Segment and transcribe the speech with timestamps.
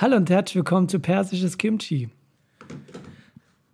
[0.00, 2.08] Hallo und herzlich willkommen zu Persisches Kimchi.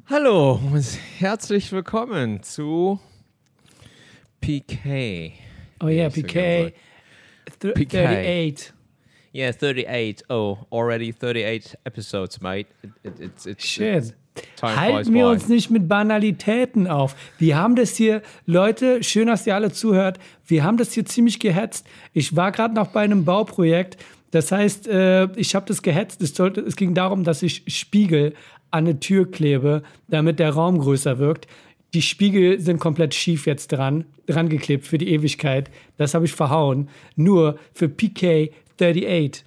[0.07, 0.85] Hallo und
[1.21, 2.99] herzlich willkommen zu
[4.41, 5.35] PK.
[5.81, 6.73] Oh yeah, PK.
[7.61, 8.07] Th PK.
[8.09, 8.73] 38.
[9.33, 10.25] Yeah, 38.
[10.29, 12.67] Oh, already 38 episodes, mate.
[12.83, 13.85] It, it, it's, it's, Shit.
[13.85, 14.15] it's-
[14.61, 17.15] Halten wir uns nicht mit Banalitäten auf.
[17.39, 20.19] Wir haben das hier, Leute, schön, dass ihr alle zuhört.
[20.45, 21.87] Wir haben das hier ziemlich gehetzt.
[22.13, 23.97] Ich war gerade noch bei einem Bauprojekt.
[24.31, 26.23] Das heißt, äh, ich habe das gehetzt.
[26.23, 28.35] Es, sollte, es ging darum, dass ich Spiegel
[28.71, 31.47] an eine Tür klebe, damit der Raum größer wirkt.
[31.95, 35.71] Die Spiegel sind komplett schief jetzt dran, dran geklebt für die Ewigkeit.
[35.97, 36.89] Das habe ich verhauen.
[37.15, 39.45] Nur für PK 38.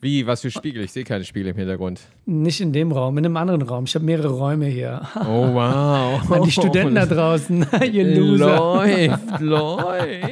[0.00, 0.84] Wie, was für Spiegel?
[0.84, 2.00] Ich sehe keine Spiegel im Hintergrund.
[2.24, 3.84] Nicht in dem Raum, in einem anderen Raum.
[3.84, 5.02] Ich habe mehrere Räume hier.
[5.16, 6.30] Oh, wow.
[6.30, 8.46] An die Studenten da draußen, ihr Loser.
[8.46, 10.30] Läuft, läuft.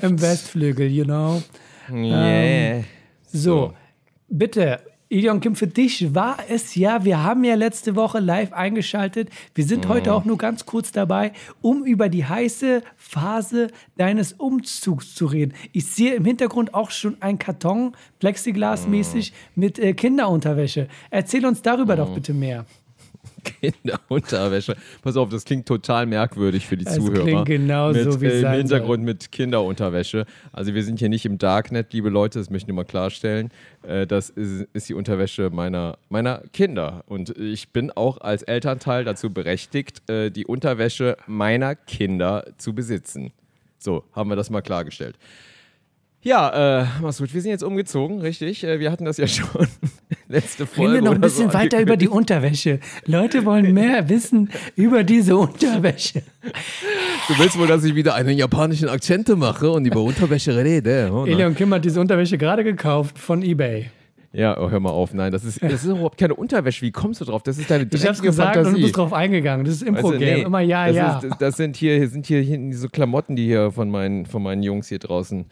[0.00, 1.42] Im Westflügel, you know.
[1.90, 2.84] Yeah.
[3.32, 3.74] So,
[4.28, 9.30] bitte, Ilion Kim, für dich war es ja, wir haben ja letzte Woche live eingeschaltet.
[9.54, 15.14] Wir sind heute auch nur ganz kurz dabei, um über die heiße Phase deines Umzugs
[15.14, 15.54] zu reden.
[15.72, 20.88] Ich sehe im Hintergrund auch schon ein Karton, Plexiglas-mäßig, mit äh, Kinderunterwäsche.
[21.10, 22.66] Erzähl uns darüber doch bitte mehr.
[23.60, 24.76] Kinderunterwäsche.
[25.02, 27.22] Pass auf, das klingt total merkwürdig für die Das Zuhörer.
[27.24, 30.26] klingt genauso, mit, wie es äh, Im Hintergrund mit Kinderunterwäsche.
[30.52, 33.50] Also wir sind hier nicht im Darknet, liebe Leute, das möchte ich nur mal klarstellen.
[33.86, 37.04] Äh, das ist, ist die Unterwäsche meiner, meiner Kinder.
[37.06, 43.32] Und ich bin auch als Elternteil dazu berechtigt, äh, die Unterwäsche meiner Kinder zu besitzen.
[43.78, 45.16] So, haben wir das mal klargestellt.
[46.26, 48.64] Ja, äh, Masud, wir sind jetzt umgezogen, richtig?
[48.64, 49.68] Äh, wir hatten das ja schon
[50.26, 50.94] letzte Folge.
[50.94, 52.80] Reden wir noch ein bisschen so weiter über die Unterwäsche.
[53.04, 56.24] Leute wollen mehr wissen über diese Unterwäsche.
[57.28, 61.30] Du willst wohl, dass ich wieder einen japanischen Akzente mache und über Unterwäsche rede, oder?
[61.30, 63.88] Elion Kim hat diese Unterwäsche gerade gekauft von eBay.
[64.32, 65.14] Ja, oh, hör mal auf.
[65.14, 66.82] Nein, das ist, das ist überhaupt keine Unterwäsche.
[66.84, 67.44] Wie kommst du drauf?
[67.44, 68.82] Das ist deine Ich hab's dreckige gesagt und du Fantasie.
[68.82, 69.64] bist drauf eingegangen.
[69.64, 70.38] Das ist Weißt du, Impro-Game.
[70.38, 71.18] nee, Immer ja, das ja.
[71.18, 74.42] Ist, das, das sind hier, sind hier hinten diese Klamotten, die hier von meinen, von
[74.42, 75.46] meinen Jungs hier draußen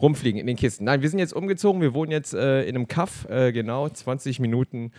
[0.00, 0.84] rumfliegen in den Kisten.
[0.84, 1.80] Nein, wir sind jetzt umgezogen.
[1.80, 4.92] Wir wohnen jetzt äh, in einem Kaff, äh, genau 20 Minuten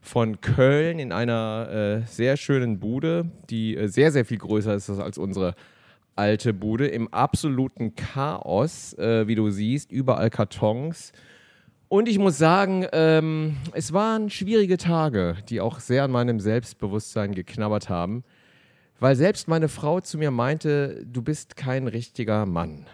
[0.00, 4.88] von Köln in einer äh, sehr schönen Bude, die äh, sehr, sehr viel größer ist
[4.90, 5.54] als unsere
[6.16, 6.86] alte Bude.
[6.86, 11.12] Im absoluten Chaos, äh, wie du siehst, überall Kartons.
[11.88, 17.34] Und ich muss sagen, ähm, es waren schwierige Tage, die auch sehr an meinem Selbstbewusstsein
[17.34, 18.24] geknabbert haben,
[19.00, 22.84] weil selbst meine Frau zu mir meinte, du bist kein richtiger Mann.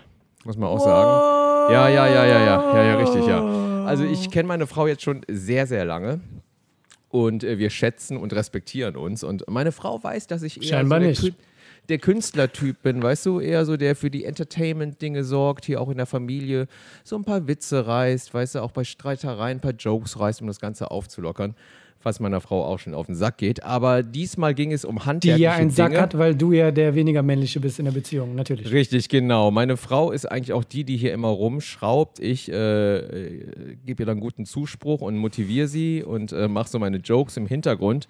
[0.44, 1.72] Muss man auch sagen.
[1.72, 3.84] Ja, ja, ja, ja, ja, ja, ja, richtig, ja.
[3.87, 6.21] Also ich kenne meine Frau jetzt schon sehr, sehr lange
[7.09, 9.25] und äh, wir schätzen und respektieren uns.
[9.25, 11.22] Und meine Frau weiß, dass ich eher Scheinbar so der, nicht.
[11.22, 11.34] Kü-
[11.88, 15.97] der Künstlertyp bin, weißt du, eher so der für die Entertainment-Dinge sorgt, hier auch in
[15.99, 16.66] der Familie
[17.05, 20.47] so ein paar Witze reißt, weißt du, auch bei Streitereien ein paar Jokes reißt, um
[20.47, 21.55] das Ganze aufzulockern,
[22.04, 23.62] was meiner Frau auch schon auf den Sack geht.
[23.62, 26.03] Aber diesmal ging es um Die handwerkliche ja einen Sack Dinge.
[26.03, 28.34] hat, weil du ja der weniger männliche bist in der Beziehung.
[28.34, 28.70] Natürlich.
[28.70, 29.50] Richtig, genau.
[29.50, 32.20] Meine Frau ist eigentlich auch die, die hier immer rumschraubt.
[32.20, 36.78] Ich äh, äh, gebe ihr dann guten Zuspruch und motiviere sie und äh, mache so
[36.78, 38.09] meine Jokes im Hintergrund.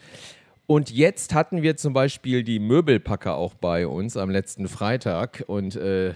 [0.67, 5.77] Und jetzt hatten wir zum Beispiel die Möbelpacker auch bei uns am letzten Freitag und
[5.77, 6.15] äh,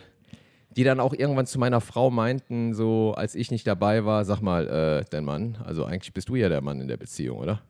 [0.79, 4.41] die dann auch irgendwann zu meiner Frau meinten, so als ich nicht dabei war, sag
[4.43, 7.63] mal, äh, dein Mann, also eigentlich bist du ja der Mann in der Beziehung, oder?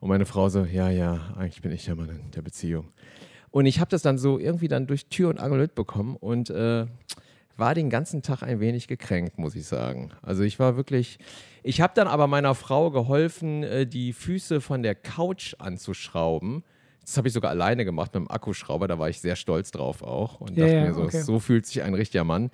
[0.00, 2.88] Und meine Frau so, ja, ja, eigentlich bin ich der Mann in der Beziehung.
[3.52, 6.86] Und ich habe das dann so irgendwie dann durch Tür und Angel mitbekommen und äh,
[7.56, 10.10] war den ganzen Tag ein wenig gekränkt, muss ich sagen.
[10.20, 11.18] Also ich war wirklich,
[11.62, 16.64] ich habe dann aber meiner Frau geholfen, äh, die Füße von der Couch anzuschrauben.
[17.04, 20.02] Das habe ich sogar alleine gemacht mit dem Akkuschrauber, da war ich sehr stolz drauf
[20.02, 21.20] auch und Ja, dachte ja, mir so, okay.
[21.20, 22.50] so fühlt sich ein richtiger Mann.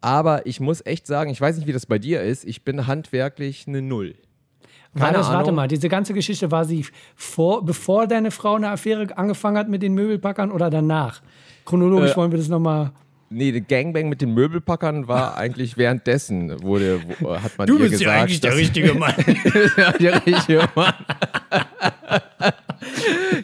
[0.00, 2.86] Aber ich muss echt sagen, ich weiß nicht, wie das bei dir ist, ich bin
[2.86, 4.14] handwerklich eine Null.
[4.94, 6.84] War Keine das, warte mal, diese ganze Geschichte war sie
[7.14, 11.20] vor, bevor deine Frau eine Affäre angefangen hat mit den Möbelpackern oder danach?
[11.66, 12.90] Chronologisch Äh, wollen wir das nochmal.
[13.28, 18.42] Nee, der Gangbang mit den Möbelpackern war eigentlich währenddessen, wurde, wo, hat man ihr gesagt.
[18.42, 19.14] dass- richtige Mann.
[19.76, 20.94] ja, der richtige Mann.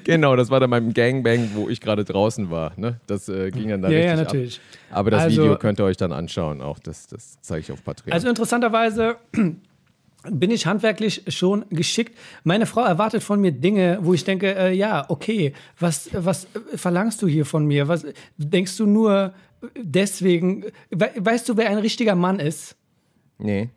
[0.06, 2.72] genau, das war dann beim Gangbang, wo ich gerade draußen war.
[2.76, 3.00] Ne?
[3.06, 4.18] Das äh, ging dann da Ja, richtig ja, ab.
[4.26, 4.60] natürlich.
[4.90, 6.62] Aber das Also- Video könnt ihr euch dann anschauen.
[6.62, 8.12] Auch das, das zeige ich auf Patreon.
[8.12, 9.16] Also interessanterweise
[10.30, 12.16] bin ich handwerklich schon geschickt.
[12.44, 17.20] Meine Frau erwartet von mir Dinge, wo ich denke, äh, ja, okay, was, was verlangst
[17.22, 17.86] du hier von mir?
[17.88, 18.06] Was
[18.38, 19.34] denkst du nur
[19.76, 20.64] deswegen?
[20.90, 22.76] We weißt du, wer ein richtiger Mann ist?
[23.38, 23.70] nee.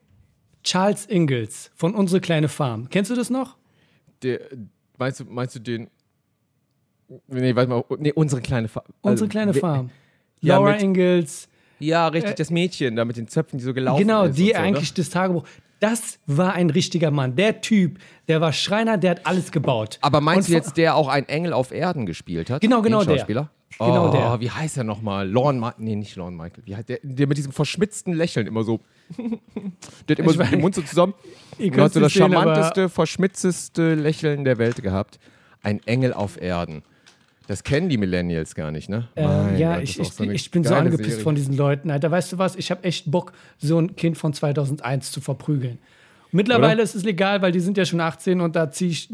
[0.61, 2.89] Charles Ingalls von Unsere kleine Farm.
[2.89, 3.55] Kennst du das noch?
[4.23, 4.41] Der,
[4.97, 5.89] meinst, du, meinst du den.
[7.27, 7.83] Nee, warte mal.
[7.97, 8.85] Nee, unsere kleine Farm.
[9.01, 9.89] Unsere kleine Farm.
[10.41, 11.47] ja, Laura mit- Ingalls.
[11.79, 14.37] Ja, richtig, das Mädchen da mit den Zöpfen, die so gelaufen Genau, ist.
[14.37, 14.67] die und so, ne?
[14.67, 15.45] eigentlich das Tagebuch.
[15.79, 17.37] Das war ein richtiger Mann.
[17.37, 19.97] Der Typ, der war Schreiner, der hat alles gebaut.
[20.01, 22.61] Aber meinst Und du jetzt, der auch ein Engel auf Erden gespielt hat?
[22.61, 23.17] Genau, genau den der.
[23.19, 23.49] Schauspieler?
[23.77, 24.41] Genau oh, der.
[24.41, 25.29] Wie heißt er nochmal?
[25.29, 25.75] Lorne Michael.
[25.85, 26.65] Nee, nicht Lorne Michael.
[26.65, 28.81] Wie heißt der, der mit diesem verschmitzten Lächeln immer so.
[29.17, 31.13] der hat immer Ich so den Mund so zusammen.
[31.57, 35.17] Ihr Und hat so das sehen, charmanteste, verschmitzteste Lächeln der Welt gehabt.
[35.61, 36.83] Ein Engel auf Erden.
[37.49, 39.07] Das kennen die Millennials gar nicht, ne?
[39.15, 41.23] Äh, Mein ja, Gott, ich, ich, so ich bin so angepisst Serie.
[41.23, 42.11] von diesen Leuten, Alter.
[42.11, 42.55] Weißt du was?
[42.55, 45.79] Ich habe echt Bock, so ein Kind von 2001 zu verprügeln.
[46.31, 46.83] Mittlerweile Oder?
[46.83, 49.09] ist es legal, weil die sind ja schon 18 und da ziehe ich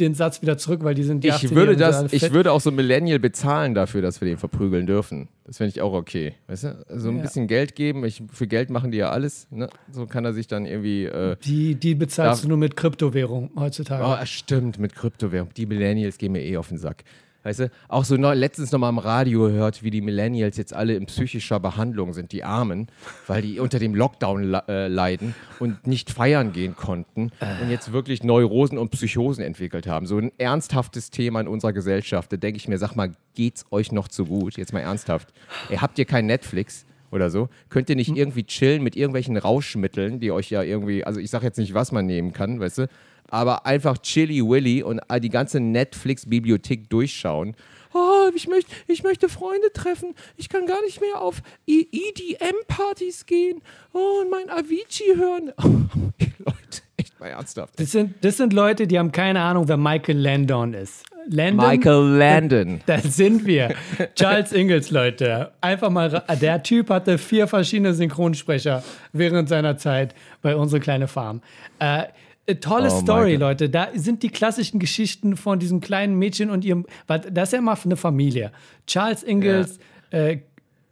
[0.00, 2.60] den Satz wieder zurück, weil die sind die Ich 18 würde, das, ich würde auch
[2.60, 5.28] so ein Millennial bezahlen dafür, dass wir den verprügeln dürfen.
[5.46, 6.34] Das fände ich auch okay.
[6.46, 6.84] Weißt du?
[6.94, 7.22] So ein Ja.
[7.22, 8.04] bisschen Geld geben.
[8.04, 9.46] Ich, für Geld machen die ja alles.
[9.50, 9.70] Ne?
[9.90, 11.06] So kann er sich dann irgendwie.
[11.06, 14.04] Äh, Die, die bezahlst du nur mit Kryptowährung heutzutage.
[14.06, 15.48] oh, stimmt, mit Kryptowährung.
[15.56, 17.02] Die Millennials gehen mir eh auf den Sack.
[17.48, 20.74] Weißt du, auch so neu, letztens noch mal im Radio gehört, wie die Millennials jetzt
[20.74, 22.88] alle in psychischer Behandlung sind, die Armen,
[23.26, 28.22] weil die unter dem Lockdown äh, leiden und nicht feiern gehen konnten und jetzt wirklich
[28.22, 30.04] Neurosen und Psychosen entwickelt haben.
[30.04, 32.30] So ein ernsthaftes Thema in unserer Gesellschaft.
[32.30, 34.58] Da denke ich mir, sag mal, geht's euch noch zu gut?
[34.58, 35.32] Jetzt mal ernsthaft.
[35.70, 36.84] Ey, habt ihr kein Netflix?
[37.10, 37.48] Oder so.
[37.70, 41.42] Könnt ihr nicht irgendwie chillen mit irgendwelchen Rauschmitteln, die euch ja irgendwie, also ich sag
[41.42, 42.88] jetzt nicht, was man nehmen kann, weißt du,
[43.30, 47.54] aber einfach Chili Willy und die ganze Netflix-Bibliothek durchschauen.
[47.94, 50.14] Oh, ich möchte, ich möchte Freunde treffen.
[50.36, 53.62] Ich kann gar nicht mehr auf E- EDM-Partys gehen.
[53.92, 55.52] Oh, und mein Avicii hören.
[56.38, 57.80] Leute, echt mal ernsthaft.
[57.80, 61.04] Das sind, das sind Leute, die haben keine Ahnung, wer Michael Landon ist.
[61.30, 62.80] Landon, Michael Landon.
[62.86, 63.74] Da sind wir.
[64.14, 65.52] Charles Ingalls, Leute.
[65.60, 68.82] Einfach mal, der Typ hatte vier verschiedene Synchronsprecher
[69.12, 71.42] während seiner Zeit bei Unsere kleine Farm.
[71.78, 72.04] Äh,
[72.48, 73.36] äh, tolle Oh, Story.
[73.36, 73.68] Leute.
[73.70, 77.58] Da sind die klassischen Geschichten von diesem kleinen Mädchen und ihrem, weil das ist ja
[77.60, 78.50] immer eine Familie.
[78.86, 79.78] Charles Ingalls,
[80.10, 80.38] äh,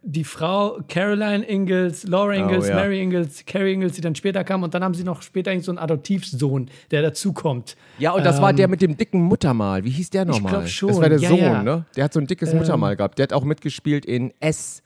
[0.03, 2.75] die Frau Caroline Ingalls, Laura Ingalls, Oh, ja.
[2.75, 5.65] Mary Ingalls, Carrie Ingalls, die dann später kam und dann haben sie noch später eigentlich
[5.65, 7.75] so einen Adoptivsohn, der dazukommt.
[7.99, 9.83] Ja, und das war der mit dem dicken Muttermal.
[9.83, 10.53] Wie hieß der nochmal?
[10.53, 10.89] glaub schon.
[10.89, 11.63] Das war der Ja, Sohn, ja.
[11.63, 11.85] ne?
[11.97, 13.17] Der hat so ein dickes Muttermal gehabt.
[13.17, 14.81] Der hat auch mitgespielt in S,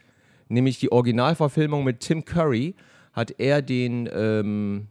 [0.49, 2.73] nämlich die Originalverfilmung mit Tim Curry,
[3.13, 4.87] hat er den, ähm,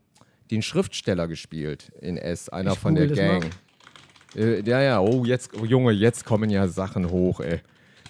[0.50, 3.47] den Schriftsteller gespielt in S, einer Ich von der Gang.
[4.37, 7.61] Äh, ja, ja, oh, jetzt, oh, Junge, jetzt kommen ja Sachen hoch, ey.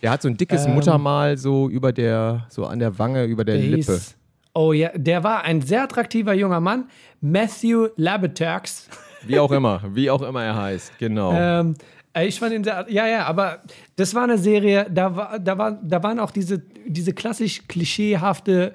[0.03, 0.75] Der hat so ein dickes Ähm.
[0.75, 4.01] Muttermal so über der, so an der Wange, über der Der Lippe.
[4.55, 6.89] Oh ja, der war ein sehr attraktiver junger Mann,
[7.21, 8.89] Matthew Labeturks.
[9.23, 11.33] Wie auch immer, wie auch immer er heißt, genau.
[11.35, 11.75] Ähm,
[12.15, 13.61] äh, ich fand ihn sehr, ja, ja, aber
[13.97, 18.73] das war eine Serie, da, war, da, war, da waren auch diese, diese klassisch klischeehafte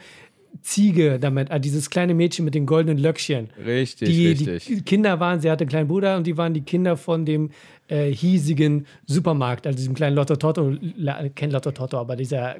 [0.65, 3.49] Ziege damit, äh, dieses kleine Mädchen mit den goldenen Löckchen.
[3.63, 4.65] richtig, die, richtig.
[4.65, 7.51] die Kinder waren, sie hatte einen kleinen Bruder und die waren die Kinder von dem
[7.87, 12.55] äh, hiesigen Supermarkt, also diesem kleinen Lotto Totto, La- kein Lotto Totto, aber dieser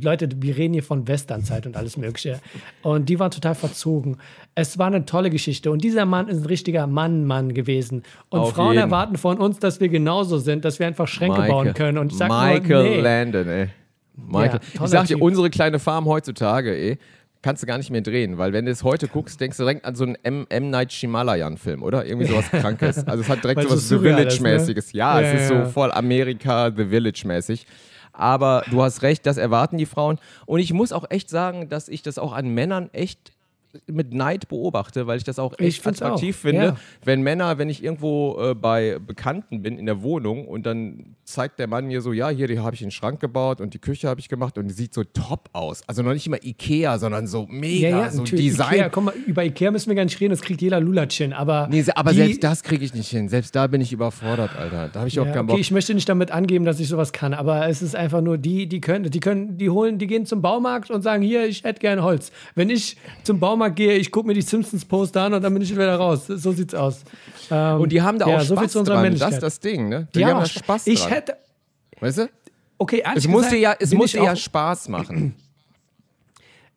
[0.00, 2.40] Leute, wir reden hier von Westernzeit und alles Mögliche.
[2.80, 4.16] Und die waren total verzogen.
[4.54, 8.02] Es war eine tolle Geschichte und dieser Mann ist ein richtiger Mann-Mann gewesen.
[8.30, 8.84] Und Auf Frauen jeden.
[8.84, 11.98] erwarten von uns, dass wir genauso sind, dass wir einfach Schränke bauen können.
[11.98, 13.00] Und ich sag Michael nur, nee.
[13.02, 13.68] Landon, ey.
[14.14, 14.60] Michael.
[14.74, 16.98] toller ich sag dir, unsere kleine Farm heutzutage, ey,
[17.42, 19.84] kannst du gar nicht mehr drehen, weil wenn du es heute guckst, denkst du direkt
[19.84, 20.46] an so einen M.
[20.48, 20.70] M.
[20.70, 22.06] Night Shyamalan-Film, oder?
[22.06, 23.06] Irgendwie sowas Krankes.
[23.06, 24.00] Also es hat direkt Weil so ne?
[24.02, 24.92] Village-mäßiges.
[24.92, 25.64] Ja, Ja, es ist ja.
[25.64, 27.66] so voll Amerika, The Village-mäßig.
[28.12, 30.18] Aber du hast recht, das erwarten die Frauen.
[30.46, 33.32] Und ich muss auch echt sagen, dass ich das auch an Männern echt
[33.86, 36.76] mit Neid beobachte, weil ich das auch echt attraktiv auch, finde, ja.
[37.04, 41.58] wenn Männer, wenn ich irgendwo äh, bei Bekannten bin in der Wohnung und dann zeigt
[41.58, 44.08] der Mann mir so, ja, hier die habe ich einen Schrank gebaut und die Küche
[44.08, 45.82] habe ich gemacht und die sieht so top aus.
[45.86, 48.46] Also noch nicht immer Ikea, sondern so mega, Ja, ja, so natürlich.
[48.50, 48.74] Design.
[48.74, 51.32] Ikea, komm mal, über Ikea müssen wir gar nicht reden, das kriegt jeder Lulatschen.
[51.32, 53.28] Aber, Nee, aber selbst das kriege ich nicht hin.
[53.28, 54.90] Selbst da bin ich überfordert, Alter.
[54.92, 55.60] Da habe ich auch Ja, keinen okay, Bock.
[55.60, 58.66] ich möchte nicht damit angeben, dass ich sowas kann, aber es ist einfach nur die,
[58.66, 61.80] die können, die können, die holen, die gehen zum Baumarkt und sagen, hier, ich hätte
[61.80, 62.32] gerne Holz.
[62.54, 65.62] Wenn ich zum Baumarkt gehe, ich gucke mir die Simpsons Poster an und dann bin
[65.62, 66.26] ich wieder raus.
[66.26, 67.02] So sieht's aus.
[67.50, 69.16] Ähm, und die haben da ja, auch so viel Spaß zu unserer dran.
[69.18, 70.08] Das ist das Ding, ne?
[70.14, 71.10] Die, Die haben auch da Spaß Ich dran.
[71.12, 71.36] hätte,
[72.00, 72.28] weißt du?
[72.78, 75.34] okay, ehrlich Es musste gesagt, ja, es musste ich ja auch, Spaß machen.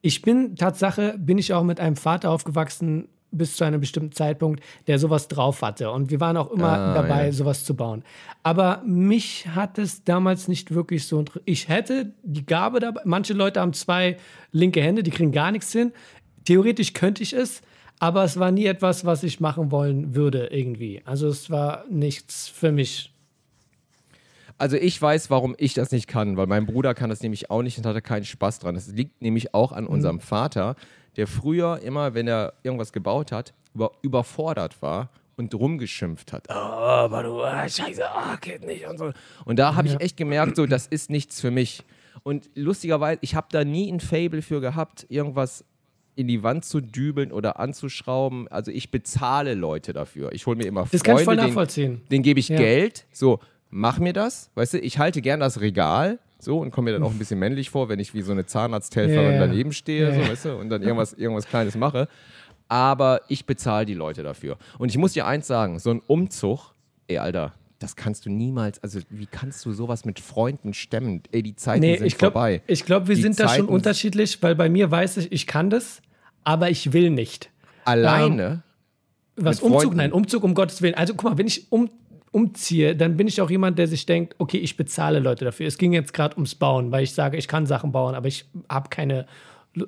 [0.01, 4.63] Ich bin Tatsache, bin ich auch mit einem Vater aufgewachsen bis zu einem bestimmten Zeitpunkt,
[4.88, 5.89] der sowas drauf hatte.
[5.92, 7.32] Und wir waren auch immer Ah, dabei, ja.
[7.32, 8.04] sowas zu bauen.
[8.44, 11.25] Aber mich hat es damals nicht wirklich so.
[11.44, 13.01] Ich hätte die Gabe dabei.
[13.04, 14.18] Manche Leute haben zwei
[14.51, 15.92] linke Hände, die kriegen gar nichts hin.
[16.45, 17.61] Theoretisch könnte ich es,
[17.99, 21.01] aber es war nie etwas, was ich machen wollen würde irgendwie.
[21.05, 23.11] Also es war nichts für mich.
[24.57, 27.61] Also ich weiß, warum ich das nicht kann, weil mein Bruder kann das nämlich auch
[27.61, 28.75] nicht und hatte keinen Spaß dran.
[28.75, 29.77] Das liegt nämlich auch Mhm.
[29.77, 30.75] an unserem Vater,
[31.17, 36.47] der früher immer, wenn er irgendwas gebaut hat, über, überfordert war und rumgeschimpft hat.
[36.49, 39.11] Oh, aber du, ah, scheiße, ah, geht nicht und so.
[39.43, 41.83] Und da habe ich echt gemerkt, so, das ist nichts für mich.
[42.23, 45.65] Und lustigerweise, ich habe da nie ein Fable für gehabt, irgendwas
[46.15, 48.48] in die Wand zu dübeln oder anzuschrauben.
[48.48, 50.31] Also ich bezahle Leute dafür.
[50.31, 52.01] Ich hole mir immer Das kann ich voll Freunde, nachvollziehen.
[52.03, 52.57] den, denen gebe ich Ja.
[52.57, 53.05] Geld.
[53.12, 54.50] So, mach mir das.
[54.55, 56.19] Weißt du, ich halte gern das Regal.
[56.39, 58.45] So, und komme mir dann auch ein bisschen männlich vor, wenn ich wie so eine
[58.45, 59.39] Zahnarzthelferin ja.
[59.39, 62.07] daneben stehe, Ja, so, weißt du, und dann irgendwas, irgendwas Kleines mache.
[62.67, 64.57] Aber ich bezahle die Leute dafür.
[64.77, 66.74] Und ich muss dir eins sagen: so ein Umzug,
[67.07, 71.22] ey, Alter, das kannst du niemals, also wie kannst du sowas mit Freunden stemmen?
[71.32, 72.62] Ey, die Zeiten Nee, sind ich glaube, vorbei.
[72.67, 75.46] ich glaub, wir Die sind da schon Zeiten- unterschiedlich, weil bei mir weiß ich, ich
[75.48, 76.01] kann das,
[76.44, 77.50] aber ich will nicht.
[77.84, 78.63] Alleine.
[79.36, 79.82] Was Mit Umzug?
[79.82, 79.98] Freunden?
[79.98, 80.96] Nein, Umzug um Gottes Willen.
[80.96, 81.89] Also guck mal, wenn ich um,
[82.32, 85.67] umziehe, dann bin ich auch jemand, der sich denkt, okay, ich bezahle Leute dafür.
[85.67, 88.46] Es ging jetzt gerade ums Bauen, weil ich sage, ich kann Sachen bauen, aber ich
[88.70, 89.25] habe keine.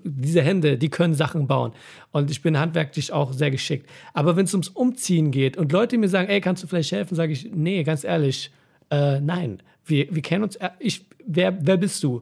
[0.03, 1.72] Diese Hände, die können Sachen bauen.
[2.12, 3.89] Und ich bin handwerklich auch sehr geschickt.
[4.13, 7.15] Aber wenn es ums Umziehen geht und Leute mir sagen, ey, kannst du vielleicht helfen,
[7.15, 8.51] sage ich, nee, ganz ehrlich,
[8.89, 9.62] äh, nein.
[9.86, 10.58] Wir, wir kennen uns.
[10.58, 12.22] äh, Ich, wer, wer bist du?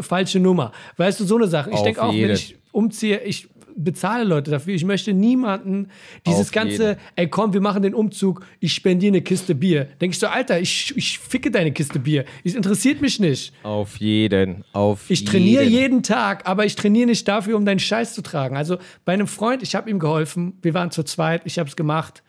[0.00, 0.72] Falsche Nummer.
[0.96, 1.70] Weißt du, so eine Sache.
[1.70, 4.74] Ich denke auch, wenn ich umziehe, ich bezahle Leute dafür.
[4.74, 5.88] Ich möchte niemanden
[6.26, 7.00] dieses Auf ganze, jeden.
[7.16, 9.84] ey komm, wir machen den Umzug, ich spendiere eine Kiste Bier.
[10.00, 12.24] Denke ich so, Alter, ich, ich ficke deine Kiste Bier.
[12.44, 13.52] Es interessiert mich nicht.
[13.62, 14.64] Auf jeden.
[14.72, 15.74] Auf Ich trainiere jeden.
[15.80, 18.56] jeden Tag, aber ich trainiere nicht dafür, um deinen Scheiß zu tragen.
[18.56, 21.76] Also bei einem Freund, ich habe ihm geholfen, wir waren zu zweit, ich habe es
[21.76, 22.22] gemacht.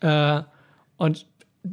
[0.00, 0.40] Äh,
[0.96, 1.26] und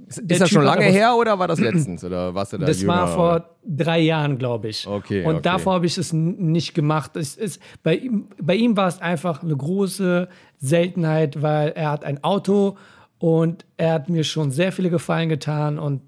[0.07, 2.03] Ist das schon lange her oder war das letztens?
[2.03, 2.93] Oder warst du da das jünger?
[2.93, 4.87] war vor drei Jahren, glaube ich.
[4.87, 5.41] Okay, Und okay.
[5.43, 7.17] davor habe ich es nicht gemacht.
[7.17, 10.29] Es ist, bei, ihm, bei ihm war es einfach eine große
[10.59, 12.77] Seltenheit, weil er hat ein Auto
[13.19, 16.01] und er hat mir schon sehr viele Gefallen getan und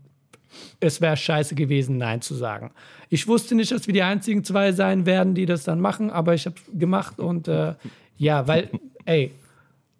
[0.80, 2.72] es wäre scheiße gewesen, Nein zu sagen.
[3.10, 6.34] Ich wusste nicht, dass wir die einzigen zwei sein werden, die das dann machen, aber
[6.34, 7.74] ich habe es gemacht und äh,
[8.18, 8.70] ja, weil,
[9.06, 9.32] ey,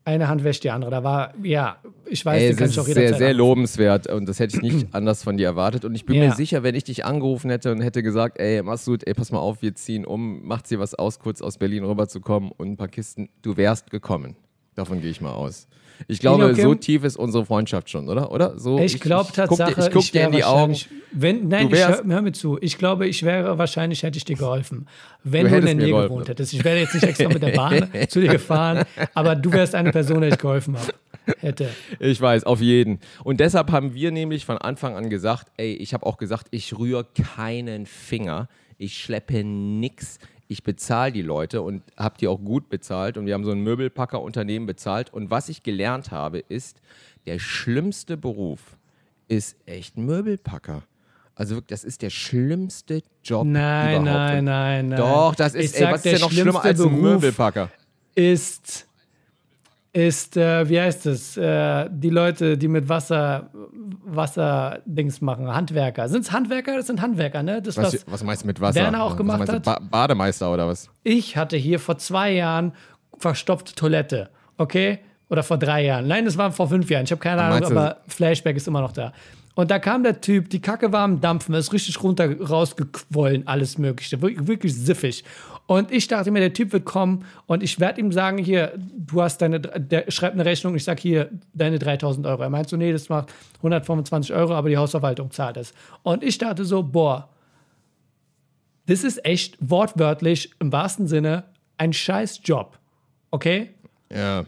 [0.06, 0.92] eine Hand wäscht die andere.
[0.92, 3.38] Da war, ja, ich weiß, Ey, den kann ist ich auch sehr, jederzeit sehr anrufen.
[3.48, 5.86] lobenswert und das hätte ich nicht anders von dir erwartet.
[5.86, 6.26] Und ich bin Ja.
[6.28, 9.40] mir sicher, wenn ich dich angerufen hätte und hätte gesagt, ey, Masud, ey, pass mal
[9.40, 12.88] auf, wir ziehen um, macht dir was aus, kurz aus Berlin rüberzukommen und ein paar
[12.90, 14.36] Kisten, du wärst gekommen.
[14.76, 15.68] Davon gehe ich mal aus.
[16.08, 16.62] Ich glaube, okay.
[16.62, 18.32] so tief ist unsere Freundschaft schon, oder?
[18.32, 18.60] oder?
[18.60, 20.76] So, Ich glaube guck dir- Tatsache, Ich guck dir in die Augen.
[21.12, 22.58] Wenn, nein, ich hör, hör mir zu.
[22.62, 24.88] Ich glaube, ich wäre wahrscheinlich, hätte ich dir geholfen.
[25.24, 26.10] Wenn Du du, in der Nähe geholfen.
[26.10, 26.54] gewohnt hättest.
[26.54, 28.84] Ich wäre jetzt nicht extra mit der Bahn zu dir gefahren,
[29.14, 30.94] aber du wärst eine Person, der ich geholfen habe.
[31.40, 31.70] Hätte.
[32.00, 33.00] Ich weiß, auf jeden.
[33.24, 36.78] Und deshalb haben wir nämlich von Anfang an gesagt, ey, ich habe auch gesagt, ich
[36.78, 40.18] rühre keinen Finger, ich schleppe nix,
[40.54, 43.60] ich bezahle die Leute und habe die auch gut bezahlt und wir haben so ein
[43.62, 46.78] Möbelpackerunternehmen bezahlt und was ich gelernt habe ist,
[47.26, 48.78] der schlimmste Beruf
[49.28, 50.84] ist echt Möbelpacker.
[51.36, 54.06] Also wirklich, das ist der schlimmste Job Nein, überhaupt.
[54.06, 54.98] nein, nein, nein.
[55.00, 57.72] Doch, das ist, Ich ey, sag, was ist denn noch schlimmer als ein Möbelpacker?
[58.14, 58.88] Ist,
[59.94, 63.52] ist äh, wie heißt es, äh, die Leute, die mit Wasser,
[64.04, 66.10] Wasser-Dings machen, Handwerker.
[66.10, 66.76] Sind es Handwerker?
[66.76, 67.62] Das sind Handwerker, ne?
[67.62, 68.82] Das, was, Was, was meinst du mit Wasser?
[68.82, 69.64] Werner auch was gemacht hat?
[69.64, 70.90] Ba Bademeister oder was?
[71.04, 72.74] Ich hatte hier vor zwei Jahren
[73.20, 75.00] verstopfte Toilette, okay?
[75.30, 76.08] Oder vor drei Jahren.
[76.08, 77.06] Nein, das war vor fünf Jahren.
[77.06, 79.14] Ich habe keine Ahnung, aber Flashback ist immer noch da.
[79.56, 83.78] Und da kam der Typ, die Kacke war am Dampfen, ist richtig runter rausgequollen, alles
[83.78, 84.20] Mögliche.
[84.22, 85.24] Wirklich, wirklich siffig.
[85.66, 89.22] Und ich dachte mir, der Typ wird kommen und ich werde ihm sagen, hier, du
[89.22, 92.44] hast deine, der schreibt eine Rechnung, ich sag hier, deine 3000 Euro.
[92.44, 95.74] Er meint so, nee, das macht 125 Euro, aber die Hausverwaltung zahlt es.
[96.04, 97.30] Und ich dachte so, boah,
[98.88, 101.46] das ist echt wortwörtlich im wahrsten Sinne
[101.78, 102.78] ein scheiß Job.
[103.32, 103.70] Okay?
[104.14, 104.46] Ja.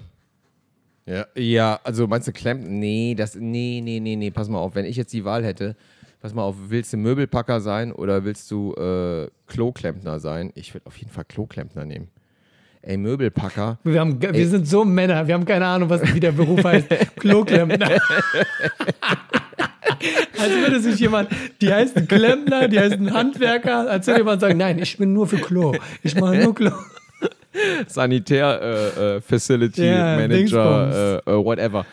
[1.08, 2.68] Ja, ja, also meinst du Klempner?
[2.68, 5.76] Nee, das, nee, nee, nee, nee, pass mal auf, wenn ich jetzt die Wahl hätte,
[6.26, 10.52] pass mal auf, willst du Möbelpacker sein oder willst du äh, Kloklempner sein?
[10.56, 12.08] Ich würde auf jeden Fall Kloklempner nehmen.
[12.82, 13.78] Ey, Möbelpacker.
[13.84, 16.88] Wir, haben, wir sind so Männer, wir haben keine Ahnung, was wie der Beruf heißt.
[17.18, 17.92] Kloklempner.
[20.40, 21.30] Als würde sich jemand,
[21.62, 25.14] die heißt ein Klempner, die heißt ein Handwerker, als würde jemand sagen, nein, ich bin
[25.14, 25.76] nur für Klo.
[26.02, 26.72] Ich mache nur Klo.
[27.88, 31.86] Sanitär äh, äh, Facility Manager, äh, äh, whatever.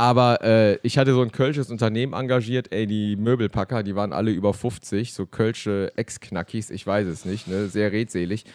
[0.00, 4.30] Aber äh, ich hatte so ein kölsches Unternehmen engagiert, ey, die Möbelpacker, die waren alle
[4.30, 8.46] über 50, so kölsche Ex-Knackis, ich weiß es nicht, ne, sehr redselig.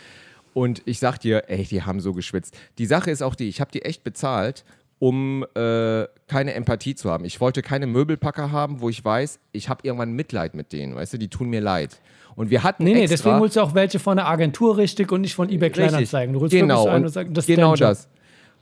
[0.55, 2.57] Und ich sag dir, ey, die haben so geschwitzt.
[2.79, 4.65] Die Sache ist auch die, ich habe die echt bezahlt,
[4.97, 7.25] um äh, keine Empathie zu haben.
[7.25, 11.13] Ich wollte keine Möbelpacker haben, wo ich weiß, ich habe irgendwann Mitleid mit denen, weißt
[11.13, 12.01] du, die tun mir leid.
[12.35, 15.21] Und wir hatten Nee, nee, deswegen holst du auch welche von der Agentur richtig und
[15.21, 16.33] nicht von eBay Kleinanzeigen.
[16.33, 18.09] Du holst genau, wirklich einen und und sagst, das genau das.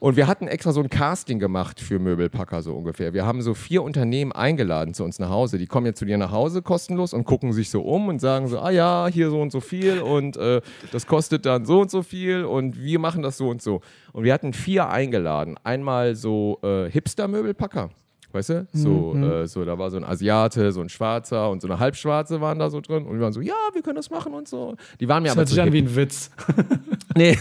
[0.04, 3.14] Und wir hatten extra so ein Casting gemacht für Möbelpacker, so ungefähr.
[3.14, 5.58] Wir haben so vier Unternehmen eingeladen zu uns nach Hause.
[5.58, 8.50] Die kommen jetzt zu dir nach Hause kostenlos und gucken sich so um und sagen
[8.50, 10.60] so, ah ja, hier so und so viel und äh,
[10.92, 13.80] das kostet dann so und so viel und wir machen das so und so.
[14.12, 15.56] Und wir hatten vier eingeladen.
[15.64, 17.90] Einmal so äh, Hipster-Möbelpacker,
[18.34, 18.68] Weißt du?
[18.74, 22.42] So, äh, so, da war so ein Asiate, so ein Schwarzer und so eine Halbschwarze
[22.42, 23.06] waren da so drin.
[23.06, 24.76] Und wir waren so, ja, wir können das machen und so.
[25.00, 26.32] Die waren mir Das aber hört zu sich an wie ein Witz.
[27.16, 27.38] Nee.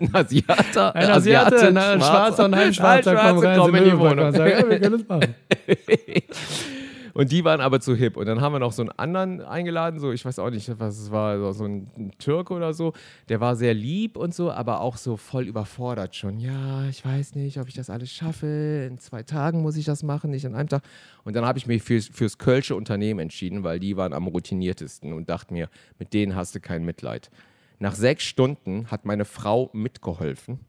[0.00, 2.44] ein Asiater, Ein Asiate, ein Schwarzer.
[2.46, 4.32] Und ein Halbschwarzer kommen rein kommen in die Wohnung.
[4.32, 5.34] sagen, ja, wir können das machen.
[7.16, 8.18] Und die waren aber zu hip.
[8.18, 10.98] Und dann haben wir noch so einen anderen eingeladen, so, ich weiß auch nicht, was
[10.98, 12.92] es war, so- ein, Türke oder so.
[13.30, 16.38] Der war sehr lieb und so, aber auch so voll überfordert schon.
[16.38, 18.86] Ja, ich weiß nicht, ob ich das alles schaffe.
[18.90, 20.82] In zwei Tagen muss ich das machen, nicht an einem Tag.
[21.24, 25.14] Und dann habe ich mich fürs, fürs Kölsche Unternehmen entschieden, weil die waren am routiniertesten
[25.14, 27.30] und dachte mir, mit denen hast du kein Mitleid.
[27.78, 30.60] Nach sechs Stunden hat meine Frau mitgeholfen,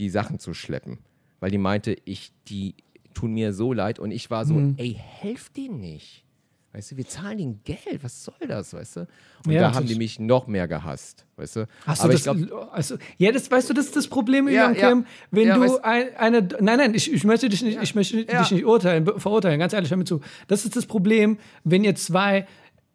[0.00, 0.98] die Sachen zu schleppen,
[1.38, 2.74] weil die meinte, ich, die
[3.18, 4.74] tun mir so leid und ich war so, Mhm.
[4.76, 6.24] ey, helft denen nicht.
[6.72, 9.00] Weißt du, wir zahlen ihnen Geld, was soll das, weißt du?
[9.46, 11.68] Und Ja, da haben die mich noch mehr gehasst, weißt du?
[11.86, 14.48] Hast Aber du ich das, glaube, also, ja, das weißt du, das ist das Problem,
[14.48, 14.90] Ja, ja.
[14.90, 18.22] Kim, wenn Ja, du ein, eine, nein, nein, ich, ich möchte dich nicht, ich möchte
[18.24, 20.20] dich nicht urteilen, verurteilen, ganz ehrlich, hör mir zu.
[20.46, 22.46] Das ist das Problem, wenn ihr zwei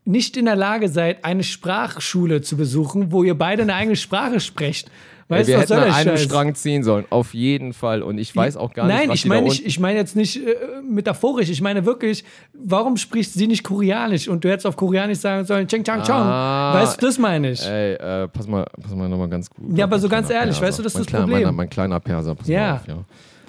[0.06, 4.39] nicht in der Lage seid, eine Sprachschule zu besuchen, wo ihr beide eine eigene Sprache
[4.39, 4.92] sprecht.
[5.27, 6.24] Weißt wir du, was hätten an einem Scheiß?
[6.24, 8.01] Strang ziehen sollen, auf jeden Fall.
[8.03, 10.38] Und ich weiß auch gar nicht, Nein, was ich meine nicht, ich meine jetzt nicht
[10.38, 10.56] äh,
[10.88, 15.46] metaphorisch, ich meine wirklich, warum spricht sie nicht Koreanisch und du hättest auf Koreanisch sagen
[15.46, 16.15] sollen, Cheng Chang Chong.
[16.15, 16.74] Ah.
[16.75, 17.65] weißt du, das meine ich.
[17.65, 19.77] Ey, äh, pass mal, pass mal nochmal ganz gut.
[19.77, 20.68] Ja, aber so ganz ehrlich, Perser.
[20.68, 21.44] weißt du, das ist mein das kleiner, Problem.
[21.48, 22.60] Mein, mein kleiner Perser, pass Ja.
[22.62, 22.96] mal auf, ja.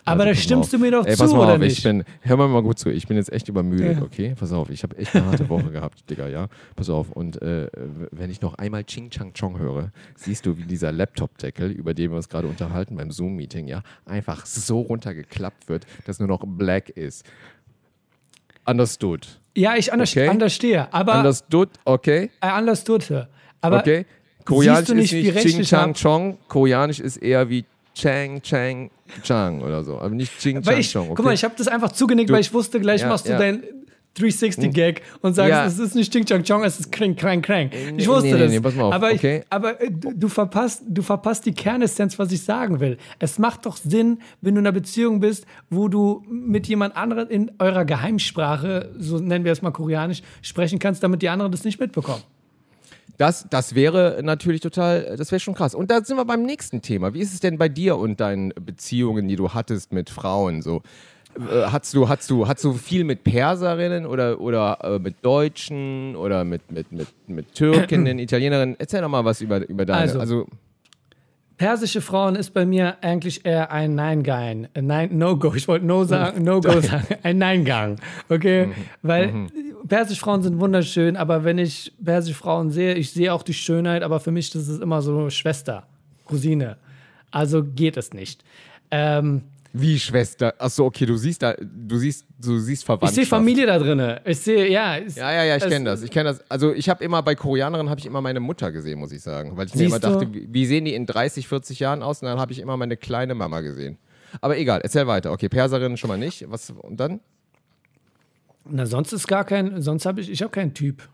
[0.07, 1.79] Aber da pass mal stimmst du mir doch Ey, zu, pass mal oder auf, nicht?
[1.79, 4.03] Ich bin, hör mal mal gut zu, ich bin jetzt echt übermüdet, Ja.
[4.03, 4.35] okay?
[4.39, 6.49] Pass auf, ich habe echt eine harte Woche gehabt, Digga, ja?
[6.77, 7.69] Pass auf, und äh,
[8.11, 12.11] wenn ich noch einmal Ching Chang Chong höre, siehst du, wie dieser Laptop-Deckel, über den
[12.11, 16.91] wir uns gerade unterhalten beim Zoom-Meeting, ja, einfach so runtergeklappt wird, dass nur noch black
[16.91, 17.25] ist.
[18.67, 19.41] Understood.
[19.57, 20.29] Ja, ich anders, Okay.
[20.29, 22.31] understehe, aber Understood, okay?
[22.41, 23.27] äh, understood.
[23.61, 24.07] Aber Okay.
[24.45, 25.95] Koreanisch du nicht, ist wie nicht Ching Chang?
[25.95, 27.65] Chong, Koreanisch ist eher wie
[27.95, 28.91] Chang Chang
[29.23, 31.07] Chang oder so, aber nicht Ching Chang ich, Chong.
[31.07, 31.15] Okay?
[31.17, 33.33] guck mal, ich habe das einfach zugenickt, Du- weil ich wusste, gleich Ja, machst du
[33.33, 33.39] ja.
[33.39, 33.63] dein
[34.17, 35.67] 360-Gag und sagst, Ja.
[35.67, 37.71] es ist nicht Ching Chang Chong, es ist Kring Krang Krang.
[37.97, 38.51] Ich wusste nee, nee, das.
[38.53, 39.43] nee, pass mal auf, aber ich, okay.
[39.51, 42.97] aber äh, du, verpasst, du verpasst die Kernessenz, was ich sagen will.
[43.19, 47.29] Es macht doch Sinn, wenn du in einer Beziehung bist, wo du mit jemand anderem
[47.29, 51.65] in eurer Geheimsprache, so nennen wir es mal koreanisch, sprechen kannst, damit die anderen das
[51.65, 52.23] nicht mitbekommen.
[53.17, 55.75] Das, das wäre natürlich total, das wäre schon krass.
[55.75, 57.15] Und da sind wir beim nächsten Thema.
[57.15, 60.63] Wie ist es denn bei dir und deinen Beziehungen, die du hattest mit Frauen?
[60.63, 60.83] So,
[61.37, 66.17] äh, hast du, hast du, hast du viel mit Perserinnen oder, oder äh, mit Deutschen
[66.17, 68.77] oder mit, mit, mit, mit Türkinnen, Italienerinnen?
[68.79, 70.01] Erzähl doch mal was über, über deine.
[70.01, 70.47] Also, Also,
[71.57, 74.69] Persische Frauen ist bei mir eigentlich eher ein Nein-Gang.
[74.81, 75.55] Nein, No-Go.
[75.55, 77.07] Ich wollte No sagen, No-Go sagen.
[77.23, 78.01] Ein Nein-Gang.
[78.29, 78.71] Okay?
[79.03, 79.47] Weil
[79.87, 84.03] persische Frauen sind wunderschön, aber wenn ich persische Frauen sehe, ich sehe auch die Schönheit,
[84.03, 85.85] aber für mich das ist immer so Schwester,
[86.25, 86.77] Cousine.
[87.31, 88.43] Also geht es nicht.
[88.91, 89.43] Ähm,
[89.77, 90.55] wie Schwester?
[90.59, 93.15] Achso, okay, du siehst da, du siehst, du siehst ich Verwandtschaft.
[93.17, 94.19] sehe Familie da drin.
[94.25, 94.97] Ich sehe, ja.
[94.99, 96.03] es- Ja, ja, ja, ich kenne das.
[96.03, 96.49] Ich kenne das.
[96.49, 99.57] Also ich habe immer bei Koreanerinnen habe ich immer meine Mutter gesehen, muss ich sagen,
[99.57, 100.41] weil ich mir immer dachte, du?
[100.49, 102.23] wie, sehen die in 30, 40 Jahren aus?
[102.23, 103.99] Und dann habe ich immer meine kleine Mama gesehen.
[104.41, 105.33] Aber egal, erzähl weiter.
[105.33, 106.45] Okay, Perserinnen schon mal nicht.
[106.49, 107.19] Was und dann?
[108.67, 111.09] Na, sonst ist gar kein, sonst habe ich, ich habe keinen Typ.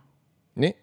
[0.55, 0.75] Nee.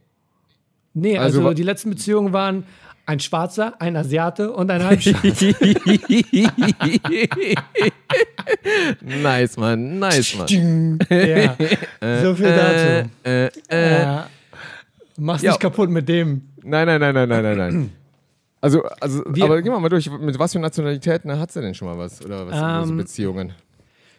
[0.93, 2.63] Nee, Also also, die letzten Beziehungen waren
[3.07, 5.53] ein Schwarzer, ein Asiate und ein Halbschwarzer.
[9.01, 10.99] nice, Mann, nice, Mann.
[11.09, 11.55] ja,
[12.21, 13.09] so viel dazu.
[13.23, 14.29] Äh, äh, Ja.
[15.19, 15.51] Mach's Ja.
[15.51, 16.43] nicht kaputt mit dem.
[16.63, 17.91] nein, nein, nein, nein, nein, nein, nein.
[18.59, 20.09] Also, also Wir- aber geh mal, mal durch.
[20.09, 22.25] Mit was für Nationalitäten hat sie denn schon mal was?
[22.25, 23.53] Oder was so Ähm, Beziehungen?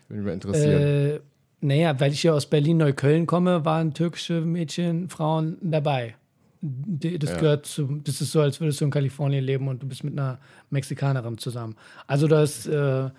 [0.09, 0.81] Würde mich interessieren.
[0.81, 1.21] Äh,
[1.61, 6.15] naja, weil ich ja aus Berlin-Neukölln komme, waren türkische Mädchen, Frauen dabei.
[6.61, 9.87] Die, das gehört zu, das ist so, als würdest du in Kalifornien leben und du
[9.87, 10.39] bist mit einer
[10.71, 11.77] Mexikanerin zusammen.
[12.07, 13.11] Also das, äh,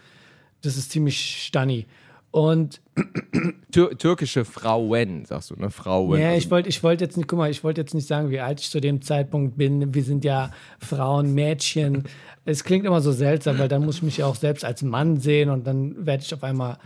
[0.62, 1.86] das ist ziemlich stunny.
[2.32, 2.82] Und
[3.71, 5.71] Tür türkische Frauen, sagst du, ne?
[5.71, 6.19] Frauen.
[6.19, 8.30] Ja, also- ich wollte ich wollt jetzt nicht, guck mal, ich wollte jetzt nicht sagen,
[8.30, 9.93] wie alt ich zu dem Zeitpunkt bin.
[9.93, 12.04] Wir sind ja Frauen, Mädchen.
[12.45, 15.17] Es klingt immer so seltsam, weil dann muss ich mich ja auch selbst als Mann
[15.17, 16.80] sehen und dann werde ich auf einmal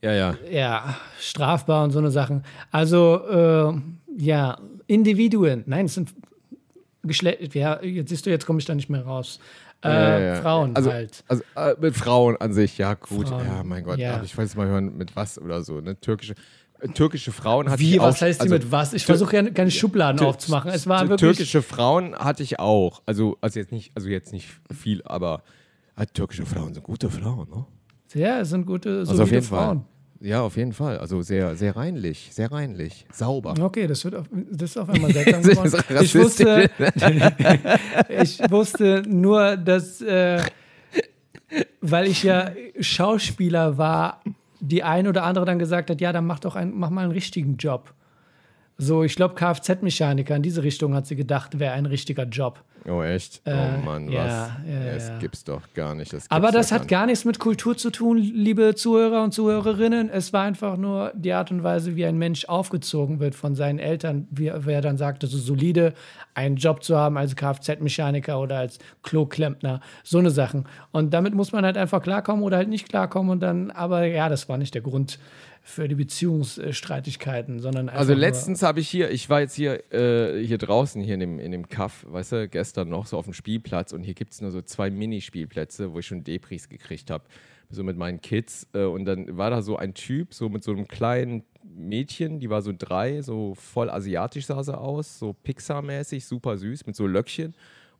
[0.00, 0.34] ja, ja.
[0.50, 2.42] ja, strafbar und so eine Sachen.
[2.70, 3.74] Also, äh,
[4.16, 4.58] ja,
[4.92, 5.62] Individuen.
[5.66, 6.12] Nein, es sind
[7.02, 7.54] Geschlecht.
[7.54, 9.40] Ja, jetzt siehst du, jetzt komme ich da nicht mehr raus.
[9.84, 10.34] Äh, Ja, ja.
[10.36, 11.24] Frauen also, halt.
[11.26, 13.28] Also äh, mit Frauen an sich, ja gut.
[13.28, 14.14] Frauen, Ja, mein Gott, ja.
[14.14, 15.80] aber ich jetzt mal hören, mit was oder so.
[15.80, 15.98] Ne?
[16.00, 16.34] Türkische,
[16.78, 18.04] äh, türkische Frauen hatte Wie, ich auch.
[18.04, 18.92] was heißt die also, mit was?
[18.92, 20.70] Ich versuche ja keine Schubladen aufzumachen.
[20.70, 21.18] Es war wirklich.
[21.36, 23.02] Türkische Frauen hatte ich auch.
[23.06, 25.42] Also, also jetzt nicht, also jetzt nicht viel, aber
[25.96, 27.66] äh, türkische Frauen sind gute Frauen, ne?
[28.14, 29.78] Ja, es sind gute, Also auf jeden Frauen.
[29.80, 29.86] Fall.
[30.22, 30.98] Ja, auf jeden Fall.
[30.98, 33.54] Also sehr, sehr reinlich, sehr reinlich, sauber.
[33.60, 36.04] Okay, das wird auf, das ist auf einmal seltsam ist geworden.
[36.04, 36.70] Ich wusste,
[38.08, 40.42] ich wusste nur, dass äh,
[41.80, 44.22] weil ich ja Schauspieler war,
[44.60, 47.12] die ein oder andere dann gesagt hat, ja, dann mach doch ein, mach mal einen
[47.12, 47.92] richtigen Job.
[48.82, 52.64] So, ich glaube, Kfz-Mechaniker in diese Richtung hat sie gedacht, wäre ein richtiger Job.
[52.84, 53.40] Oh, echt?
[53.44, 54.14] Äh, oh Mann, was?
[54.14, 55.18] ja, ja, das ja.
[55.18, 56.12] gibt's doch gar nicht.
[56.12, 60.10] Das Aber das hat gar nichts mit Kultur zu tun, liebe Zuhörer und Zuhörerinnen.
[60.10, 63.78] Es war einfach nur die Art und Weise, wie ein Mensch aufgezogen wird von seinen
[63.78, 65.94] Eltern, wie wer dann sagt, es ist solide,
[66.34, 70.66] einen Job zu haben als Kfz-Mechaniker oder als Kloklempner, so eine Sachen.
[70.90, 74.28] Und damit muss man halt einfach klarkommen oder halt nicht klarkommen und dann, aber ja,
[74.28, 75.20] das war nicht der Grund
[75.64, 80.58] für die Beziehungsstreitigkeiten, sondern Also letztens habe ich hier, ich war jetzt hier, äh, hier
[80.58, 83.92] draußen, hier in dem, in dem Kaff, weißt du, gestern noch so auf dem Spielplatz
[83.92, 87.24] und hier gibt es nur so zwei Minispielplätze, wo ich schon Depris gekriegt habe,
[87.70, 88.66] so mit meinen Kids.
[88.74, 92.50] Äh, und dann war da so ein Typ, so mit so einem kleinen Mädchen, die
[92.50, 97.06] war so drei, so voll asiatisch sah sie aus, so Pixar-mäßig, super süß, mit so
[97.06, 97.54] Löckchen.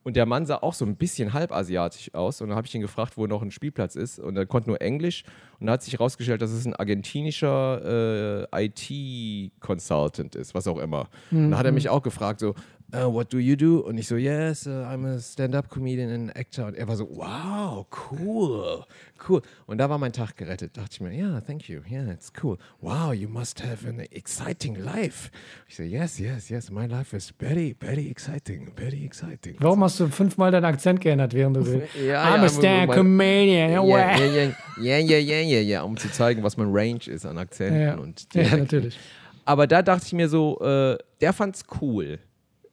[0.05, 2.41] Und der Mann sah auch so ein bisschen halb asiatisch aus.
[2.41, 4.19] Und dann habe ich ihn gefragt, wo noch ein Spielplatz ist.
[4.19, 5.25] Und er konnte nur Englisch.
[5.61, 11.09] Und da hat sich herausgestellt, dass es ein argentinischer äh, IT-Consultant ist, was auch immer.
[11.31, 12.55] Und dann hat er mich auch gefragt, so,
[12.94, 13.81] "Uh, what do you do?
[13.81, 16.66] Und ich so, yes, uh, I'm a stand-up-comedian and actor.
[16.66, 18.85] Und er war so, wow, cool,
[19.28, 19.40] cool.
[19.66, 20.76] Und da war mein Tag gerettet.
[20.76, 22.59] Dachte ich mir, ja, thank you, yeah, it's cool.
[22.81, 25.31] Wow, you must have an exciting life.
[25.68, 29.57] Ich so, yes, yes, yes, my life is very, very exciting, very exciting.
[29.61, 31.94] Warum hast du fünfmal deinen Akzent geändert, während du willst?
[31.96, 33.70] Ja, I'm ja, a stand mein- comedian.
[33.72, 34.52] Ja, Yeah, ja, ja,
[34.83, 37.94] ja, ja, ja, ja, ja, um zu zeigen, was mein Range ist an Akzenten Ja,
[37.94, 38.98] und ja, natürlich.
[39.44, 42.18] Aber da dachte ich mir so, äh, der fand's cool,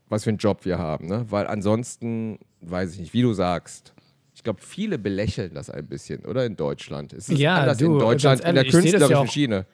[0.09, 1.25] was für einen Job wir haben, ne?
[1.29, 3.93] Weil ansonsten, weiß ich nicht, wie du sagst,
[4.35, 7.13] ich glaube, viele belächeln das ein bisschen, oder in Deutschland.
[7.13, 9.31] Es ist Ja, anders du, in Deutschland ganz in der ehrlich, ich ja künstlerischen auch-
[9.31, 9.65] Schiene.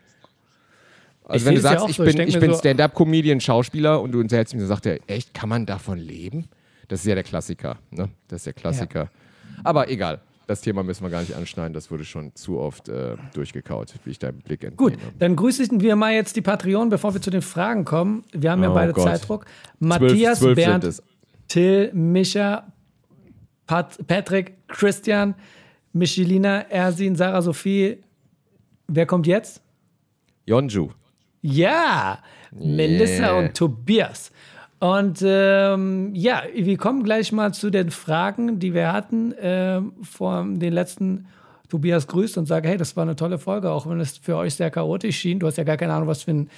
[1.27, 2.03] Ich Also seh wenn du ja sagst, auch ich so.
[2.03, 5.33] Ich bin, ich bin so- Stand-up-Comedian, Schauspieler und du unterhältst mich und sagt er, echt,
[5.33, 6.47] kann man davon leben?
[6.87, 8.09] Das ist ja der Klassiker, ne?
[8.27, 9.09] Das ist der Klassiker.
[9.63, 13.15] Aber egal, das Thema müssen wir gar nicht anschneiden, das wurde schon zu oft äh,
[13.33, 15.13] durchgekaut, wie ich deinen Blick Gut, entnehme.
[15.19, 18.23] dann grüßen wir mal jetzt die Patreon, bevor wir zu den Fragen kommen.
[18.31, 19.05] Wir haben ja Oh beide Gott.
[19.05, 19.45] Zeitdruck.
[19.79, 21.03] Matthias, zwölf Bernd, sind es.
[21.47, 22.67] Till, Micha,
[23.67, 25.35] Pat, Patrick, Christian,
[25.93, 27.97] Michelina, Ersin, Sarah Sophie.
[28.87, 29.61] Wer kommt jetzt?
[30.45, 30.89] Yonju.
[31.41, 32.19] Ja,
[32.51, 33.37] Melissa Yeah.
[33.39, 34.31] und Tobias.
[34.79, 40.45] Und ähm, ja, wir kommen gleich mal zu den Fragen, die wir hatten ähm, vor
[40.47, 41.27] den letzten.
[41.67, 44.53] Tobias grüßt und sagt, hey, das war eine tolle Folge, auch wenn es für euch
[44.53, 45.39] sehr chaotisch schien.
[45.39, 46.49] Du hast ja gar keine Ahnung, was für ein.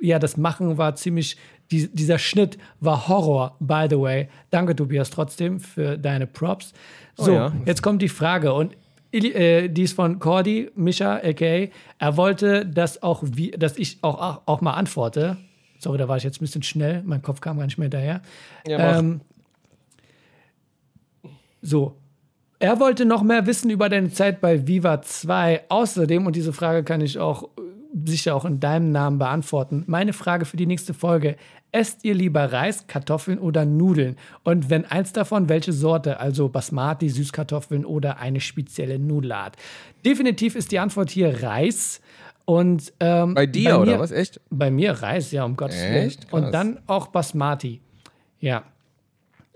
[0.00, 1.36] Ja, das Machen war ziemlich.
[1.70, 4.28] Die, dieser Schnitt war Horror, by the way.
[4.50, 6.72] Danke, Tobias, trotzdem für deine Props.
[7.16, 7.52] So, ja.
[7.66, 8.54] jetzt kommt die Frage.
[8.54, 8.74] Und
[9.12, 11.68] äh, die ist von Cordy, Mischa, a.k.a.
[11.98, 15.36] Er wollte, dass, auch wie, dass ich auch, auch, auch mal antworte.
[15.84, 17.02] Sorry, da war ich jetzt ein bisschen schnell.
[17.04, 18.22] Mein Kopf kam gar nicht mehr hinterher.
[18.66, 19.20] Ja, ähm,
[21.60, 21.96] so.
[22.58, 25.64] Er wollte noch mehr wissen über deine Zeit bei Viva 2.
[25.68, 29.84] Außerdem, und diese Frage kann ich auch äh, sicher auch in deinem Namen beantworten.
[29.86, 31.36] Meine Frage für die nächste Folge.
[31.70, 34.16] Esst ihr lieber Reis, Kartoffeln oder Nudeln?
[34.42, 36.18] Und wenn eins davon, welche Sorte?
[36.18, 39.56] Also Basmati, Süßkartoffeln oder eine spezielle Nudelart?
[40.06, 42.00] Definitiv ist die Antwort hier Reis.
[42.44, 44.10] Und ähm, Bei dir, mir, oder was?
[44.10, 44.40] Echt?
[44.50, 46.12] Bei mir Reis, ja, um Gottes Willen.
[46.30, 47.80] Und dann auch Basmati.
[48.40, 48.64] Ja.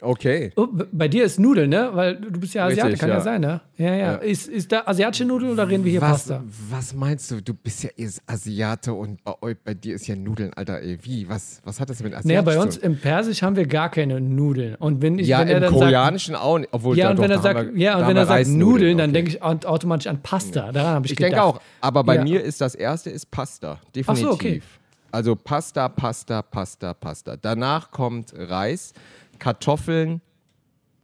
[0.01, 0.53] Okay.
[0.55, 1.91] Oh, bei dir ist Nudeln, ne?
[1.93, 3.17] Weil du bist ja Asiate, Richtig, kann ja.
[3.17, 3.21] ja.
[3.21, 3.61] sein, ne?
[3.79, 3.97] Ja, ja.
[3.97, 4.15] Ja.
[4.15, 6.45] Ist, ist da asiatische Nudeln oder reden wir hier Was, Pasta?
[6.71, 7.43] was meinst du?
[7.43, 7.91] Du bist ja
[8.27, 10.99] Asiate und bei, euch, bei dir ist ja Nudeln, Alter, ey.
[11.03, 11.29] Wie?
[11.29, 14.21] Was, was hat das mit Asiatisch Naja, bei uns im Persisch haben wir gar keine
[14.21, 14.77] Nudeln.
[14.77, 16.69] Und wenn ich, Ja, wenn im dann sagt, Koreanischen auch nicht.
[16.73, 19.11] Obwohl, ja, und doch, wenn er sagt, wir- ja, und wenn er sagt Nudeln, dann
[19.11, 19.15] okay.
[19.15, 20.71] denke ich aut- automatisch an Pasta.
[20.71, 21.33] Daran habe ich, Ich gedacht.
[21.33, 21.61] denke auch.
[21.81, 23.81] Aber bei mir ist das erste ist Pasta.
[23.97, 24.09] Definitiv.
[24.27, 24.63] Ach so, okay.
[25.11, 27.37] Also Pasta, Pasta, Pasta, Pasta.
[27.41, 28.93] Danach kommt Reis,
[29.39, 30.21] Kartoffeln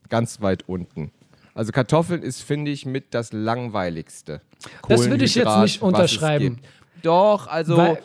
[0.09, 1.11] ganz weit unten.
[1.55, 4.41] Also Kartoffeln ist, finde ich, mit das langweiligste.
[4.89, 6.61] Das würde ich jetzt nicht unterschreiben.
[7.03, 8.03] Doch, also Weil-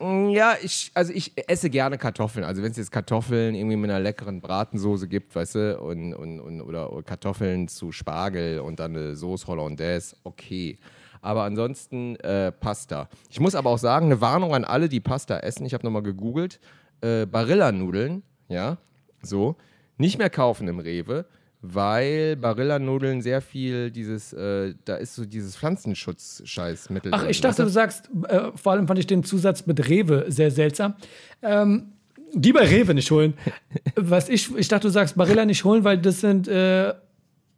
[0.00, 2.44] mm, ja, ich, also ich esse gerne Kartoffeln.
[2.44, 6.40] Also wenn es jetzt Kartoffeln irgendwie mit einer leckeren Bratensoße gibt, weißt du, und, und,
[6.40, 10.78] und, oder Kartoffeln zu Spargel und dann eine Sauce Hollandaise, okay.
[11.20, 13.08] Aber ansonsten äh, Pasta.
[13.28, 15.66] Ich muss aber auch sagen, eine Warnung an alle, die Pasta essen.
[15.66, 16.60] Ich habe nochmal gegoogelt.
[17.00, 18.78] Äh, Barilla-Nudeln, ja,
[19.22, 19.56] so,
[19.96, 21.26] nicht mehr kaufen im Rewe,
[21.60, 27.12] weil Barilla-Nudeln sehr viel dieses, äh, da ist so dieses Pflanzenschutz-Scheißmittel.
[27.12, 30.26] Ach, drin, ich dachte, du sagst, äh, vor allem fand ich den Zusatz mit Rewe
[30.28, 30.94] sehr seltsam.
[31.42, 31.92] Ähm,
[32.32, 33.34] die bei Rewe nicht holen.
[33.96, 36.92] Was ich, ich dachte, du sagst Barilla nicht holen, weil das sind äh,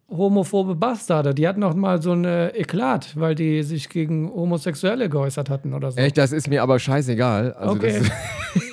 [0.08, 1.34] homophobe Bastarde.
[1.34, 5.74] Die hatten noch mal so ein äh, Eklat, weil die sich gegen Homosexuelle geäußert hatten
[5.74, 5.98] oder so.
[5.98, 7.52] Echt, das ist mir aber scheißegal.
[7.52, 8.00] Also Okay.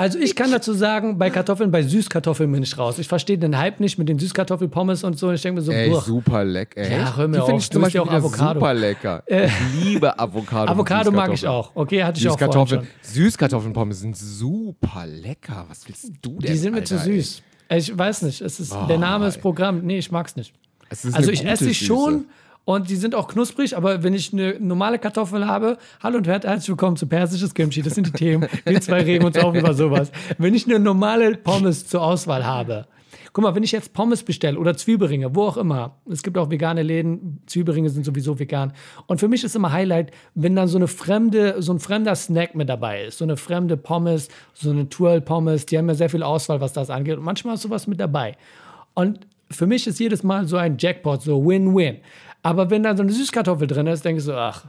[0.00, 2.98] Also ich kann dazu sagen, bei Kartoffeln, bei Süßkartoffeln bin ich raus.
[2.98, 5.30] Ich verstehe den Hype nicht mit den Süßkartoffelpommes und so.
[5.30, 6.90] Ich denke mir so, Ey, boah, super lecker.
[6.90, 7.50] Ja, hör mir Die auf.
[7.50, 8.58] ich Du zum Beispiel auch Avocado.
[8.60, 9.22] super lecker.
[9.26, 9.52] Ich
[9.84, 10.72] liebe Avocado.
[10.72, 11.72] Avocado mag ich auch.
[11.74, 13.12] Okay, hatte ich auch vorhin Süßkartoffeln, schon.
[13.14, 15.66] Süßkartoffelpommes sind super lecker.
[15.68, 16.50] Was willst du denn?
[16.50, 17.42] Die sind mir zu süß.
[17.76, 19.82] Ich weiß nicht, es ist, der Name ist Programm.
[19.82, 20.54] Nee, ich mag's nicht.
[20.88, 21.84] Es ist Also ich esse sie Süße.
[21.84, 22.24] schon
[22.64, 26.68] und die sind auch knusprig, aber wenn ich eine normale Kartoffel habe, hallo und herzlich
[26.68, 28.48] willkommen zu Persisches Kimchi, das sind die Themen.
[28.64, 30.12] Wir zwei regen uns auf über sowas.
[30.38, 32.86] Wenn ich eine normale Pommes zur Auswahl habe,
[33.32, 36.50] guck mal, wenn ich jetzt Pommes bestelle oder Zwiebelringe, wo auch immer, es gibt auch
[36.50, 38.72] vegane Läden, Zwiebelringe sind sowieso vegan.
[39.06, 42.54] Und für mich ist immer Highlight, wenn dann so eine fremde, so ein fremder Snack
[42.54, 46.10] mit dabei ist, so eine fremde Pommes, so eine Twirl Pommes, die haben ja sehr
[46.10, 47.18] viel Auswahl, was das angeht.
[47.18, 48.36] Und manchmal ist sowas mit dabei.
[48.94, 51.98] Und für mich ist jedes Mal so ein Jackpot, so Win-Win.
[52.42, 54.66] Aber wenn dann so eine Süßkartoffel drin ist, denke ich so, ach,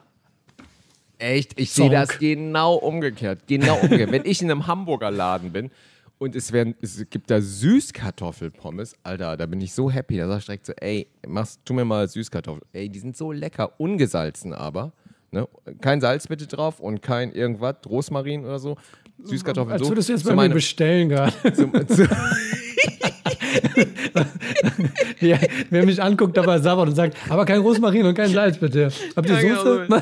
[1.17, 3.41] Echt, ich sehe das genau umgekehrt.
[3.45, 4.11] Genau umgekehrt.
[4.11, 5.69] Wenn ich in einem Hamburger Laden bin
[6.17, 10.17] und es, werden, es gibt da Süßkartoffelpommes, Alter, da bin ich so happy.
[10.17, 12.63] Da sag ich direkt so, ey, machst, tu mir mal Süßkartoffel.
[12.73, 14.93] Ey, die sind so lecker, ungesalzen aber.
[15.29, 15.47] Ne?
[15.79, 18.75] Kein Salz bitte drauf und kein irgendwas, Rosmarin oder so.
[19.23, 19.89] Süßkartoffeln als so.
[19.91, 21.33] würdest du jetzt bei mir meinem- bestellen gerade.
[21.53, 22.07] zum, zu,
[25.19, 25.37] ja,
[25.69, 28.89] wer mich anguckt, dabei sabbert und sagt, aber kein Rosmarin und kein Salz bitte.
[29.15, 29.87] Habt ihr Ja, Soße?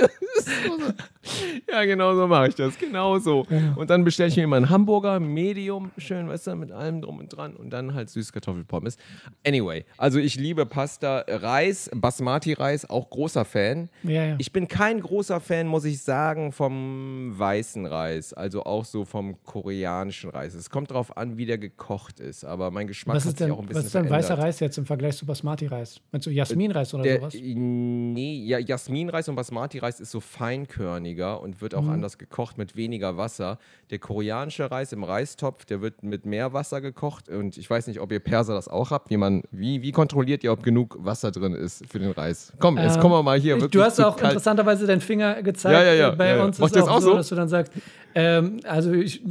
[1.70, 2.76] Ja, genau so mache ich das.
[2.78, 3.46] Genau so.
[3.76, 7.18] Und dann bestelle ich mir immer einen Hamburger, Medium, schön, weißt du, mit allem drum
[7.18, 8.96] und dran und dann halt Süßkartoffelpommes.
[9.46, 13.90] Anyway, also ich liebe Pasta, Reis, Basmati-Reis, auch großer Fan.
[14.02, 14.34] Ja, ja.
[14.38, 19.36] Ich bin kein großer Fan, muss ich sagen, vom weißen Reis, also auch so vom
[19.44, 20.54] koreanischen Reis.
[20.54, 23.46] Es kommt darauf an, wie der gekocht ist, aber mein Geschmack Was hat ist sich
[23.46, 24.30] denn, auch ein bisschen was ist denn verändert.
[24.30, 26.00] weißer Reis jetzt im Vergleich zu Basmati-Reis?
[26.10, 27.34] Meinst du Jasminreis oder Der, sowas?
[27.34, 31.90] nee, ja, Jasminreis und Basmati-Reis ist so feinkörniger und wird auch Mhm.
[31.90, 33.58] anders gekocht mit weniger Wasser.
[33.90, 37.98] Der koreanische Reis im Reistopf, der wird mit mehr Wasser gekocht und ich weiß nicht,
[38.00, 39.10] ob ihr Perser das auch habt.
[39.10, 42.52] Wie, man, wie, wie kontrolliert ihr, ob genug Wasser drin ist für den Reis?
[42.60, 45.00] Komm, jetzt Ähm, kommen wir mal hier ich- wirklich Du hast auch kalt- interessanterweise deinen
[45.00, 45.74] Finger gezeigt.
[45.74, 46.44] Ja, ja, ja, Äh, Bei ja, ja.
[46.44, 47.16] uns Macht ist es das auch auch so, so?
[47.16, 47.72] dass du dann sagst,
[48.14, 49.22] ähm, also ich,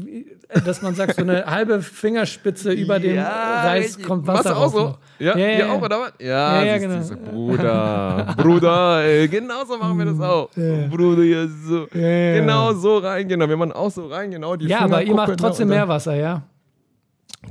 [0.65, 4.95] dass man sagt, so eine halbe Fingerspitze über dem Reis kommt Wasser rauf so?
[5.19, 5.74] Ja, Ja, ja, ja.
[5.74, 6.13] auch, oder was?
[6.19, 7.00] Ja, Ja, ja, genau.
[7.32, 10.49] Bruder, Bruder, ey, genau so machen wir das auch.
[10.56, 11.88] Bruder, ja, so.
[11.94, 12.34] ja.
[12.40, 13.48] Genau so rein, genau.
[13.48, 14.56] Wir machen auch so rein, genau.
[14.56, 16.44] Die Ja, aber ihr macht ne, trotzdem mehr Wasser, ja?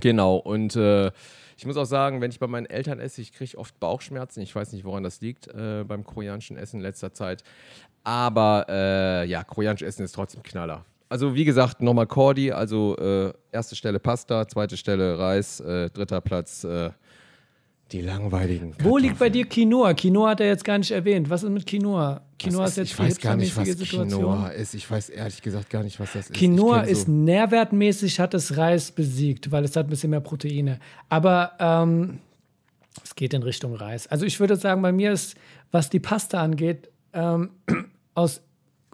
[0.00, 1.10] Genau, und äh,
[1.56, 4.40] ich muss auch sagen, wenn ich bei meinen Eltern esse, ich kriege oft Bauchschmerzen.
[4.42, 7.42] Ich weiß nicht, woran das liegt äh, beim koreanischen Essen in letzter Zeit.
[8.04, 10.84] Aber äh, ja, koreanisches Essen ist trotzdem Knaller.
[11.08, 16.20] Also wie gesagt, nochmal Cordy, also äh, erste Stelle Pasta, zweite Stelle Reis, äh, dritter
[16.20, 16.90] Platz äh,
[17.92, 19.94] die langweiligen Wo liegt bei dir Quinoa?
[19.94, 21.30] Quinoa hat er jetzt gar nicht erwähnt.
[21.30, 22.20] Was ist mit Quinoa?
[22.38, 24.08] Quinoa Was ist jetzt ich die weiß gar nicht, was Situation.
[24.08, 24.74] Quinoa ist.
[24.74, 26.34] Ich weiß ehrlich gesagt gar nicht, was das ist.
[26.34, 30.80] Quinoa ist so, nährwertmäßig, hat es Reis besiegt, weil es hat ein bisschen mehr Proteine.
[31.08, 32.18] Aber ähm,
[33.02, 34.06] es geht in Richtung Reis.
[34.06, 35.36] Also ich würde sagen, bei mir ist,
[35.70, 37.50] was die Pasta angeht, ähm,
[38.14, 38.42] aus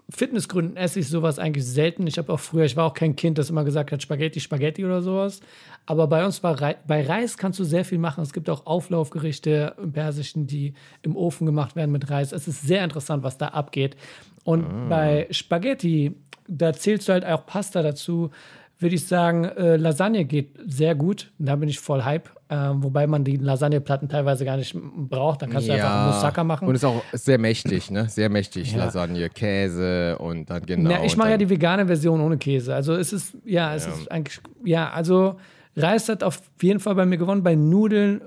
[0.09, 2.05] Fitnessgründen esse ich sowas eigentlich selten.
[2.05, 4.85] Ich habe auch früher, ich war auch kein Kind, das immer gesagt hat, Spaghetti, Spaghetti
[4.85, 5.39] oder sowas.
[5.87, 8.21] Aber bei uns war Rei bei Reis kannst du sehr viel machen.
[8.21, 12.31] Es gibt auch Auflaufgerichte im Persischen, die im Ofen gemacht werden mit Reis.
[12.31, 13.95] Es ist sehr interessant, was da abgeht.
[14.43, 16.15] Und bei Spaghetti,
[16.47, 18.29] da zählst du halt auch Pasta dazu.
[18.77, 21.31] Würde ich sagen, äh, Lasagne geht sehr gut.
[21.37, 22.29] Da bin ich voll Hype.
[22.47, 25.41] Ähm, wobei man die Lasagneplatten teilweise gar nicht braucht.
[25.41, 26.67] Dann kannst du einfach einen Moussaka machen.
[26.67, 28.07] Und ist auch sehr mächtig, ne?
[28.07, 28.85] Sehr mächtig, Ja.
[28.85, 30.89] Lasagne, Käse und dann genau.
[30.91, 32.75] Na, ich mache ja die vegane Version ohne Käse.
[32.75, 35.37] Also es ist, ja, es ist eigentlich, ja, also
[35.75, 37.41] Reis hat auf jeden Fall bei mir gewonnen.
[37.41, 38.21] Bei Nudeln,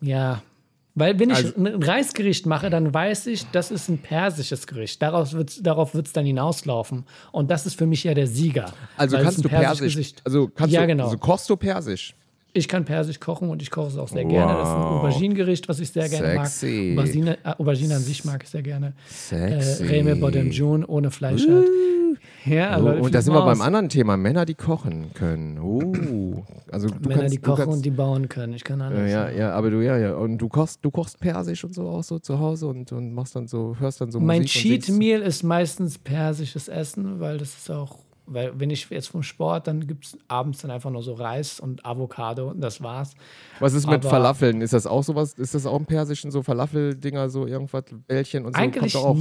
[0.00, 0.42] ja.
[0.94, 5.00] Weil wenn ich Also- ein Reisgericht mache, dann weiß ich, das ist ein persisches Gericht.
[5.00, 7.04] Darauf wird es dann hinauslaufen.
[7.32, 8.72] Und das ist für mich ja der Sieger.
[8.98, 11.04] Also kannst du Persisch, Gericht- also kannst Ja, du, genau.
[11.04, 12.14] also kochst du Persisch?
[12.54, 14.52] Ich kann Persisch kochen und ich koche es auch sehr gerne.
[14.52, 14.90] Das ist ein Wow.
[15.04, 16.92] Auberginengericht, was ich sehr gerne Sexy.
[16.94, 17.04] mag.
[17.06, 18.88] Aubergine, äh, Aubergine an sich mag ich sehr gerne.
[18.88, 19.86] Äh, Sexy.
[19.86, 21.66] Reme Bodemjun ohne Fleisch halt.
[22.44, 25.58] Ja, Oh, Leute, und da sind wir beim anderen Thema, Männer, die kochen können.
[25.58, 28.52] Uh, also du Männer, kannst, die du kochen kannst, und die bauen können.
[28.54, 29.12] Ich kann äh, alles.
[29.12, 32.02] ja, ja, aber du ja, ja, und du kochst, du kochst Persisch und so auch
[32.02, 34.84] so zu Hause und, und machst dann so, hörst dann so Mein Musik Cheat und
[34.86, 34.98] singst.
[34.98, 39.66] Meal ist meistens persisches Essen, weil das ist auch, weil wenn ich jetzt vom Sport,
[39.68, 43.14] dann gibt es abends dann einfach nur so Reis und Avocado und das war's.
[43.60, 44.62] Was ist mit aber- Falafeln?
[44.62, 45.34] Ist das auch sowas?
[45.34, 48.60] Ist das auch im Persischen so Falafel-Dinger, so irgendwas, Bällchen und so?
[48.62, 49.16] Eigentlich Kommt auch.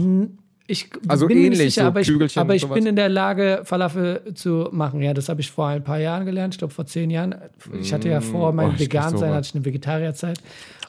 [0.72, 3.10] Ich Also bin mir nicht ähnlich, sicher, so aber ich, aber ich bin in der
[3.10, 5.02] Lage, Falafel zu machen.
[5.02, 6.54] Ja, das habe ich vor ein paar Jahren gelernt.
[6.54, 7.36] Ich glaube, vor zehn Jahren.
[7.80, 9.34] Ich hatte ja vor oh, meinem krieg Vegan-Sein, sowas.
[9.34, 10.40] hatte ich eine Vegetarierzeit.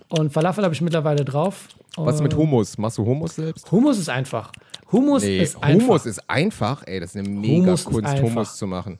[0.08, 1.68] Und Falafel habe ich mittlerweile drauf.
[1.96, 2.78] Was mit Hummus?
[2.78, 3.70] Machst du Hummus selbst?
[3.70, 4.52] Hummus ist einfach.
[4.90, 5.86] Hummus Nee, ist einfach.
[5.86, 6.82] Hummus ist einfach.
[6.86, 8.22] Ey, das ist eine mega Hummus ist Kunst.
[8.22, 8.98] Hummus zu machen.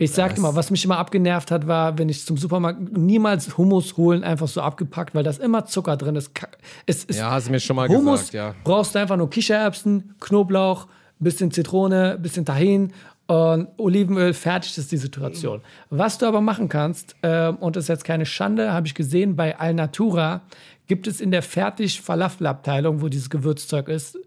[0.00, 3.96] Ich sagte mal, was mich immer abgenervt hat, war, wenn ich zum Supermarkt niemals Hummus
[3.96, 6.16] holen, einfach so abgepackt, weil da ist immer Zucker drin.
[6.34, 6.46] Ka-
[6.86, 8.54] es, es, Ja, hast du mir schon mal Hummus gesagt, ja.
[8.62, 10.86] brauchst du einfach nur Kichererbsen, Knoblauch,
[11.18, 12.92] bisschen Zitrone, bisschen Tahin
[13.26, 14.34] und Olivenöl.
[14.34, 15.62] Fertig ist die Situation.
[15.90, 19.34] Was du aber machen kannst, ähm, und das ist jetzt keine Schande, habe ich gesehen,
[19.34, 20.42] bei Alnatura
[20.86, 24.18] gibt es in der Fertig-Falafel-Abteilung, wo dieses Gewürzzeug ist,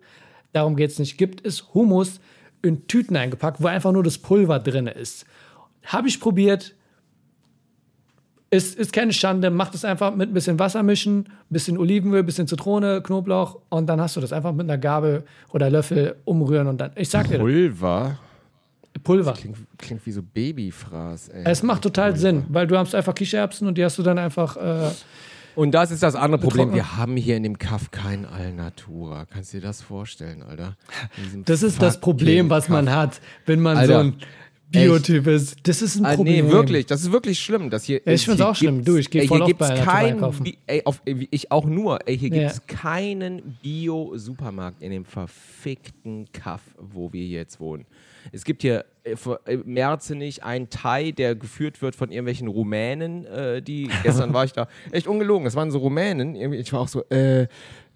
[0.54, 2.20] darum geht es nicht, gibt es Hummus
[2.62, 5.26] in Tüten eingepackt, wo einfach nur das Pulver drin ist.
[5.84, 6.76] Habe ich probiert,
[8.50, 12.48] ist, ist keine Schande, mach das einfach mit ein bisschen Wasser mischen, bisschen Olivenöl, bisschen
[12.48, 16.80] Zitrone, Knoblauch und dann hast du das einfach mit einer Gabel oder Löffel umrühren und
[16.80, 18.20] dann, ich sag dir, Pulver?
[19.04, 19.34] Pulver.
[19.34, 21.44] Klingt, klingt wie so Babyfraß, ey.
[21.46, 24.58] Es macht total Sinn, weil du hast einfach Kichererbsen und die hast du dann einfach,
[24.58, 24.90] äh,
[25.56, 26.74] Und das ist das andere Problem.
[26.74, 29.26] Wir haben hier in dem Kaff kein Alnatura.
[29.32, 30.76] Kannst du dir das vorstellen, Alter?
[31.46, 32.96] Das ist das Problem, was man Kaff.
[32.96, 34.16] hat, wenn man Alter, so ein
[34.72, 35.58] Biotyp ist.
[35.64, 36.46] Das ist ein Ah, Problem.
[36.48, 36.86] nee, wirklich.
[36.86, 37.70] Das ist wirklich schlimm.
[37.70, 38.84] Das hier, ich find's hier auch schlimm.
[38.84, 40.20] Du, ich geh ey, voll hier oft kein.
[40.44, 42.08] Bi- ey, auf, ich auch nur.
[42.08, 42.36] Ey, hier Ja.
[42.50, 47.86] gibt es keinen Bio-Supermarkt in dem verfickten Kaff, wo wir jetzt wohnen.
[48.32, 53.62] Es gibt hier äh, äh, Merzenich einen Thai, der geführt wird von irgendwelchen Rumänen, äh,
[53.62, 57.04] die, gestern war ich da, echt ungelogen, es waren so Rumänen, ich war auch so,
[57.10, 57.48] äh,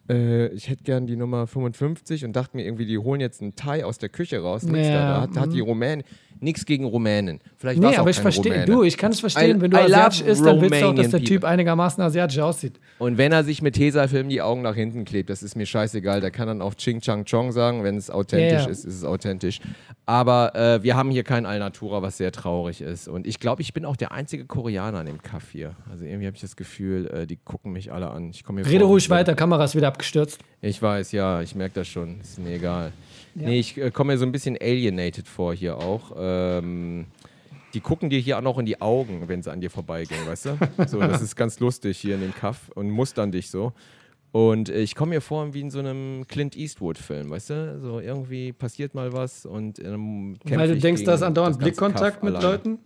[0.09, 3.55] äh, ich hätte gern die Nummer 55 und dachte mir irgendwie, die holen jetzt einen
[3.55, 4.63] Thai aus der Küche raus.
[4.63, 6.03] Nix Ja, da, da hat, die Rumänen,
[6.39, 7.39] nichts gegen Rumänen.
[7.57, 10.21] Vielleicht Nee, aber ich verstehe, du, ich kann es verstehen, I- wenn du I asiatisch
[10.21, 11.49] isst, dann willst du auch, dass der Typ people.
[11.49, 12.79] einigermaßen asiatisch aussieht.
[12.99, 16.21] Und wenn er sich mit Tesafilm die Augen nach hinten klebt, das ist mir scheißegal.
[16.21, 17.83] Der kann dann auch Ching Chang Chong sagen.
[17.83, 18.69] Wenn es authentisch ja.
[18.69, 19.59] ist, ist es authentisch.
[20.05, 23.07] Aber äh, wir haben hier kein Alnatura, was sehr traurig ist.
[23.07, 25.75] Und ich glaube, ich bin auch der einzige Koreaner in dem Kaff hier.
[25.89, 28.29] Also irgendwie habe ich das Gefühl, äh, die gucken mich alle an.
[28.29, 30.39] Ich komme mir Rede ruhig weiter, Kamera ist wieder abgestürzt.
[30.61, 32.19] Ich weiß, ja, ich merke das schon.
[32.19, 32.91] Ist mir egal.
[33.33, 36.11] Nee, ich äh, komme mir so ein bisschen alienated vor hier auch.
[36.17, 37.05] Ähm,
[37.73, 40.45] die gucken dir hier auch noch in die Augen, wenn sie an dir vorbeigehen, weißt
[40.45, 40.57] du?
[40.87, 43.73] So, das ist ganz lustig hier in dem Kaff und mustern dich so.
[44.31, 47.79] Und äh, ich komme mir vor wie in so einem Clint Eastwood-Film, weißt du?
[47.81, 52.23] So irgendwie passiert mal was und ähm, Weil du denkst, gegen da ist andauernd Blickkontakt
[52.23, 52.51] mit alleine.
[52.51, 52.79] Leuten.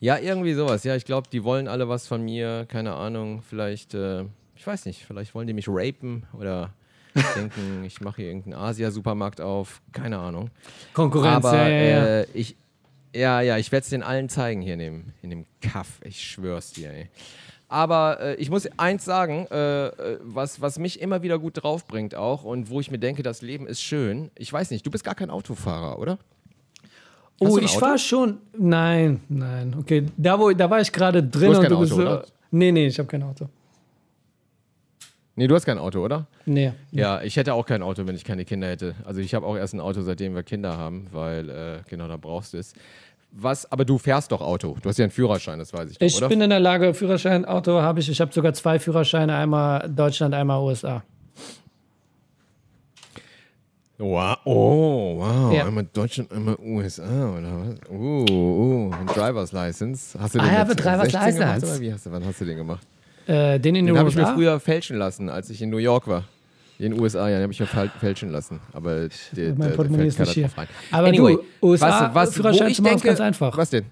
[0.00, 0.84] Ja, irgendwie sowas.
[0.84, 2.66] Ja, ich glaube, die wollen alle was von mir.
[2.68, 3.42] Keine Ahnung.
[3.42, 4.24] Vielleicht, äh,
[4.62, 6.72] ich weiß nicht, vielleicht wollen die mich rapen oder
[7.34, 9.82] denken, ich mache hier irgendeinen Asia-Supermarkt auf.
[9.90, 10.50] Keine Ahnung.
[10.94, 12.06] Konkurrenz, Aber ja, ja.
[12.20, 12.54] Äh, ich,
[13.12, 15.98] ja, ja, ich werde es den allen zeigen hier in dem, in dem Kaff.
[16.04, 17.08] Ich schwör's dir, ey.
[17.66, 22.14] Aber äh, ich muss eins sagen, äh, äh, was, was mich immer wieder gut draufbringt
[22.14, 24.30] auch und wo ich mir denke, das Leben ist schön.
[24.38, 26.20] Ich weiß nicht, du bist gar kein Autofahrer, oder?
[27.40, 28.38] Oh, du ein ich war schon.
[28.56, 29.74] Nein, nein.
[29.76, 32.06] Okay, da, wo, da war ich gerade drin hast und kein du bist Auto, so.
[32.06, 32.26] oder?
[32.52, 33.48] Nee, nee, ich habe kein Auto.
[35.34, 36.26] Nee, du hast kein Auto, oder?
[36.44, 36.72] Nee.
[36.90, 38.94] Ja, ich hätte auch kein Auto, wenn ich keine Kinder hätte.
[39.04, 42.18] Also ich habe auch erst ein Auto, seitdem wir Kinder haben, weil äh, genau da
[42.18, 42.74] brauchst du es.
[43.34, 44.76] Was, aber du fährst doch Auto.
[44.82, 46.28] Du hast ja einen Führerschein, das weiß ich doch, Ich oder?
[46.28, 48.10] bin in der Lage, Führerschein, Auto habe ich.
[48.10, 51.02] Ich habe sogar zwei Führerscheine, einmal Deutschland, einmal USA.
[53.96, 54.36] wow.
[54.44, 55.54] Oh, wow.
[55.54, 55.66] Ja.
[55.66, 57.04] Einmal Deutschland, einmal USA,
[57.38, 57.90] oder was?
[57.90, 60.18] Uh, uh, ein Driver's License.
[60.18, 61.72] Hast du I den have mit a driver's 16 gemacht, license.
[61.72, 62.86] oder wie hast du, wann hast du den gemacht?
[63.26, 65.78] Äh, den in den Den habe ich mir früher fälschen lassen, als ich in New
[65.78, 66.24] York war.
[66.78, 68.60] In den USA, ja, den habe ich mir fäl- fälschen lassen.
[68.72, 70.50] Aber der, mein Portemonnaie ist nicht hier.
[70.90, 73.56] Aber anyway, du, USA, was, was, Führerschein zu machen ist denke, ganz einfach.
[73.56, 73.84] Was denn?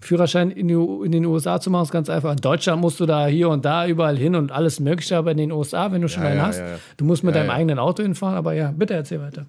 [0.00, 2.32] Führerschein in, die, in den USA zu machen ist ganz einfach.
[2.32, 5.36] In Deutschland musst du da hier und da überall hin und alles Mögliche, aber in
[5.36, 7.78] den USA, wenn du schon Ja, einen ja, hast, ja, du musst mit deinem eigenen
[7.78, 8.36] Auto hinfahren.
[8.36, 9.44] Aber ja, bitte erzähl weiter.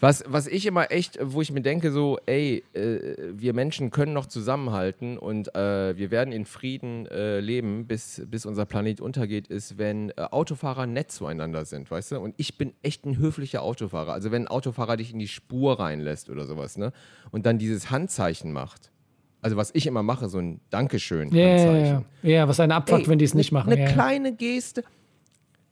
[0.00, 4.14] Was, was ich immer echt, wo ich mir denke, so, ey, äh, wir Menschen können
[4.14, 9.48] noch zusammenhalten und äh, wir werden in Frieden äh, leben, bis, bis unser Planet untergeht,
[9.48, 12.20] ist, wenn äh, Autofahrer nett zueinander sind, weißt du?
[12.20, 14.14] Und ich bin echt ein höflicher Autofahrer.
[14.14, 16.92] Also wenn ein Autofahrer dich in die Spur reinlässt oder sowas, ne?
[17.30, 18.90] Und dann dieses Handzeichen macht.
[19.42, 21.28] Also was ich immer mache, so ein Dankeschön.
[21.34, 22.04] Ja, Handzeichen.
[22.22, 22.30] ja.
[22.30, 23.70] ja, was eine abfuckt, Ey, wenn die es ne- nicht machen.
[23.72, 24.82] Eine kleine Geste.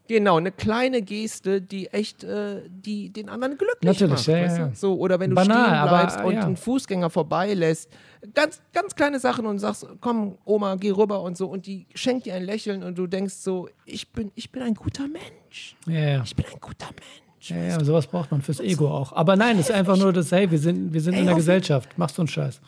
[0.08, 4.26] Genau, eine kleine Geste, die echt, äh, die den anderen glücklich Natürlich, macht.
[4.26, 4.70] ja, weißt ja.
[4.74, 6.40] So, oder wenn du Banal, stehen aber, bleibst und ja.
[6.44, 7.90] einen Fußgänger vorbeilässt.
[8.32, 11.46] Ganz, ganz kleine Sachen und sagst, komm, Oma, geh rüber und so.
[11.46, 14.74] Und die schenkt dir ein Lächeln und du denkst so, ich bin, ich bin ein
[14.74, 15.76] guter Mensch.
[15.86, 16.22] Ja, ja.
[16.24, 17.50] Ich bin ein guter Mensch.
[17.50, 19.12] Ja, ja, sowas braucht man fürs Ego auch.
[19.12, 21.96] Aber nein, es ist einfach nur das, hey, wir sind, wir sind in der Gesellschaft.
[21.98, 22.60] Machst du einen Scheiß.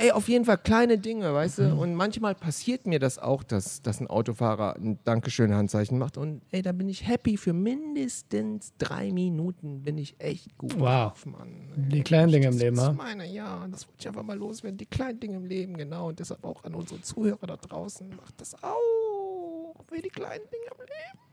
[0.00, 1.74] Ey, auf jeden Fall kleine Dinge, weißt du?
[1.74, 6.16] Und manchmal passiert mir das auch, dass, dass ein Autofahrer ein Dankeschön-Handzeichen macht.
[6.16, 9.82] Und ey, da bin ich happy für mindestens drei Minuten.
[9.82, 10.80] Bin ich echt gut Wow.
[11.12, 11.68] drauf, Mann.
[11.76, 12.92] Die kleinen Dinge im Das Leben, ist ha?
[12.92, 14.78] meine, ja, das wollte ich einfach mal loswerden.
[14.78, 16.08] Die kleinen Dinge im Leben, genau.
[16.08, 18.08] Und deshalb auch an unsere Zuhörer da draußen.
[18.10, 19.74] Macht das auch.
[19.86, 21.29] Für die kleinen Dinge im Leben.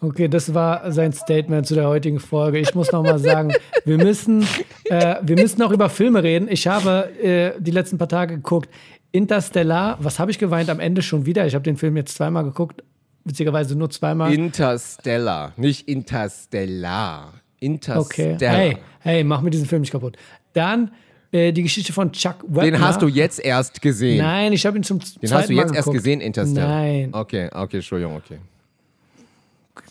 [0.00, 2.58] Okay, das war sein Statement zu der heutigen Folge.
[2.58, 3.52] Ich muss noch mal sagen,
[3.84, 4.46] wir müssen,
[4.84, 6.46] äh, wir müssen auch über Filme reden.
[6.48, 8.68] Ich habe äh, die letzten paar Tage geguckt.
[9.10, 11.46] Interstellar, was habe ich geweint am Ende schon wieder?
[11.46, 12.84] Ich habe den Film jetzt zweimal geguckt,
[13.24, 14.32] witzigerweise nur zweimal.
[14.32, 17.32] Interstellar, nicht Interstellar.
[17.58, 18.04] Interstellar.
[18.04, 18.36] Okay.
[18.38, 20.16] Hey, hey, mach mir diesen Film nicht kaputt.
[20.52, 20.92] Dann
[21.32, 22.62] äh, die Geschichte von Chuck Webner.
[22.70, 24.18] Den hast du jetzt erst gesehen.
[24.18, 26.68] Nein, ich habe ihn zum Den zweiten hast du Mal jetzt erst gesehen, Interstellar.
[26.68, 28.38] Nein, Okay, okay, Entschuldigung, okay.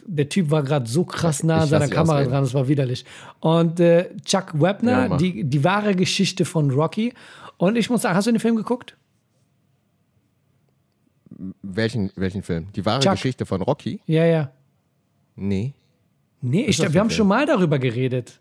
[0.05, 2.31] Der Typ war gerade so krass nah an seiner Kamera ausreden.
[2.31, 3.05] dran, das war widerlich.
[3.39, 5.17] Und äh, Chuck Ja, Webner, mach.
[5.17, 7.13] die, die wahre Geschichte von Rocky.
[7.57, 8.95] Und ich muss sagen, hast du den Film geguckt?
[11.61, 12.67] Welchen, welchen Film?
[12.75, 13.13] Die wahre Chuck.
[13.13, 13.99] Geschichte von Rocky?
[14.05, 14.51] Ja, ja.
[15.35, 15.73] Nee.
[16.41, 18.39] Nee, ich, wir haben ein schon mal darüber geredet.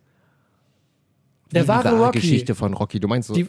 [1.53, 2.21] Der Die wahre wahre Rocky.
[2.21, 3.01] Geschichte von Rocky.
[3.01, 3.47] Du meinst so, Die,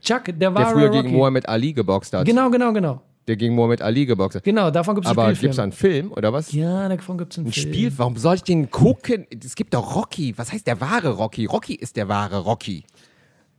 [0.00, 1.02] Chuck, der der wahre früher Rocky.
[1.02, 2.26] gegen Muhammad Ali geboxt hat.
[2.26, 3.02] Genau, genau, genau.
[3.28, 4.44] Der gegen Muhammad Ali geboxt hat.
[4.44, 5.40] Genau, davon gibt es einen Aber Spielfilm.
[5.42, 6.52] gibt es da einen Film oder was?
[6.52, 7.72] ja, davon gibt es einen Ein Film.
[7.74, 7.92] Spiel?
[7.96, 9.26] Warum soll ich den gucken?
[9.44, 10.34] Es gibt doch Rocky.
[10.36, 11.44] Was heißt der wahre Rocky?
[11.46, 12.84] Rocky ist der wahre Rocky.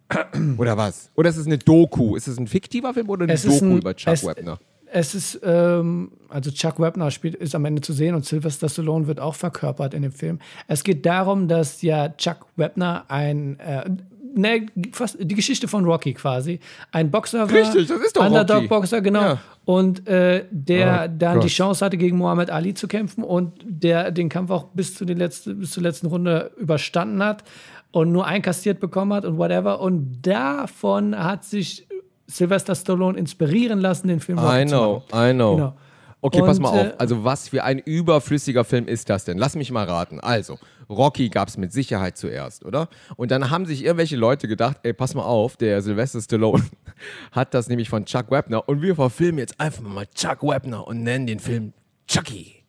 [0.58, 1.10] Oder was?
[1.16, 2.16] Oder ist es eine Doku?
[2.16, 4.60] Ist es ein fiktiver Film oder eine Es Doku ein- über Chuck es- Webner?
[4.94, 9.08] Es ist, ähm, also Chuck Webner spielt, ist am Ende zu sehen und Sylvester Stallone
[9.08, 10.40] wird auch verkörpert in dem Film.
[10.68, 13.90] Es geht darum, dass ja Chuck Webner ein, äh,
[14.36, 16.60] ne, fast die Geschichte von Rocky quasi,
[16.92, 17.52] ein Boxer war.
[17.52, 18.26] Richtig, das ist doch.
[18.26, 19.22] Underdog-Boxer, genau.
[19.22, 19.38] Ja.
[19.66, 21.50] Und äh, der Oh dann die Gott.
[21.50, 25.18] Chance hatte, gegen Muhammad Ali zu kämpfen und der den Kampf auch bis, zu den
[25.18, 27.44] letzten, bis zur letzten Runde überstanden hat
[27.92, 29.82] und nur einkassiert bekommen hat und whatever.
[29.82, 31.88] Und davon hat sich
[32.28, 35.30] Sylvester Stallone inspirieren lassen, den Film Rocky I zu know, machen.
[35.30, 35.56] I know.
[35.56, 35.74] Genau.
[36.22, 36.88] Okay, pass Und, mal auf.
[36.88, 39.38] äh, Also, was für ein überflüssiger Film ist das denn?
[39.38, 40.20] Lass mich mal raten.
[40.20, 40.60] Also,
[40.90, 42.90] Rocky gab es mit Sicherheit zuerst, oder?
[43.16, 46.64] Und dann haben sich irgendwelche Leute gedacht, ey, pass mal auf, der Sylvester Stallone
[47.32, 51.02] hat das nämlich von Chuck Webner und wir verfilmen jetzt einfach mal Chuck Webner und
[51.04, 51.74] nennen den Film
[52.08, 52.61] Chucky.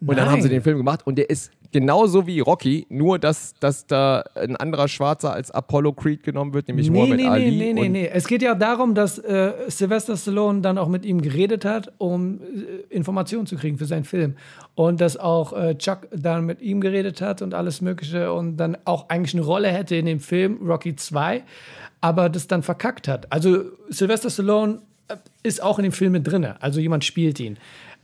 [0.00, 0.56] Und dann haben sie Nein.
[0.58, 4.88] den Film gemacht und der ist genauso wie Rocky, nur dass, dass da ein anderer
[4.88, 7.50] Schwarzer als Apollo Creed genommen wird, nämlich Nee, Muhammad nee, Ali.
[7.56, 8.08] nee, nee, nee.
[8.12, 12.40] Es geht ja darum, dass äh, Sylvester Stallone dann auch mit ihm geredet hat, um
[12.40, 14.36] äh, Informationen zu kriegen für seinen Film.
[14.74, 18.76] Und dass auch äh, Chuck dann mit ihm geredet hat und alles Mögliche und dann
[18.84, 21.42] auch eigentlich eine Rolle hätte in dem Film Rocky 2,
[22.02, 23.32] aber das dann verkackt hat.
[23.32, 27.56] Also Sylvester Stallone äh, ist auch in dem Film mit drin, also jemand spielt ihn.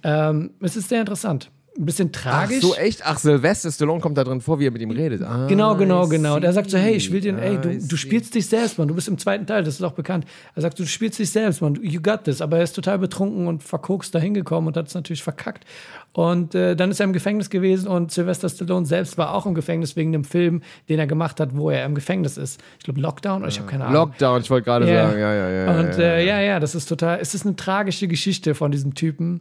[0.02, 1.50] Ähm, es ist sehr interessant.
[1.78, 2.60] Ein bisschen Ach tragisch.
[2.60, 3.00] so, echt?
[3.04, 5.22] Ach, Sylvester Stallone kommt da drin vor, wie er mit ihm redet.
[5.22, 6.36] Ah, Genau, genau, genau.
[6.36, 8.88] Und er sagt so, hey, ich will den, ey, du, du spielst dich selbst, Mann.
[8.88, 10.26] Du bist im zweiten Teil, das ist auch bekannt.
[10.54, 11.78] Er sagt, du spielst dich selbst, Mann.
[11.82, 12.42] You got this.
[12.42, 15.64] Aber er ist total betrunken und verkokst da hingekommen und hat es natürlich verkackt.
[16.12, 19.54] Und äh, dann ist er im Gefängnis gewesen und Sylvester Stallone selbst war auch im
[19.54, 20.60] Gefängnis wegen dem Film,
[20.90, 22.60] den er gemacht hat, wo er im Gefängnis ist.
[22.78, 23.94] Ich glaube, Lockdown oder ich habe keine Ahnung.
[24.08, 25.06] Lockdown, ich wollte gerade Ja.
[25.08, 25.80] sagen, ja, ja, ja.
[25.80, 28.94] Und ja, äh, ja, ja, das ist total, es ist eine tragische Geschichte von diesem
[28.94, 29.40] Typen,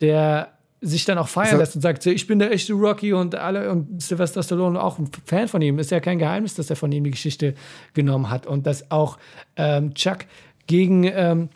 [0.00, 0.48] der
[0.80, 3.70] sich dann auch feiern So- lässt und sagt, ich bin der echte Rocky und alle
[3.70, 5.78] und Sylvester Stallone auch ein Fan von ihm.
[5.78, 7.54] Ist ja kein Geheimnis, dass er von ihm die Geschichte
[7.94, 9.18] genommen hat und dass auch
[9.56, 10.18] ähm, Chuck
[10.66, 11.48] gegen, ähm,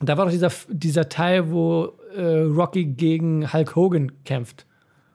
[0.00, 4.66] da war doch dieser, dieser Teil, wo äh, Rocky gegen Hulk Hogan kämpft.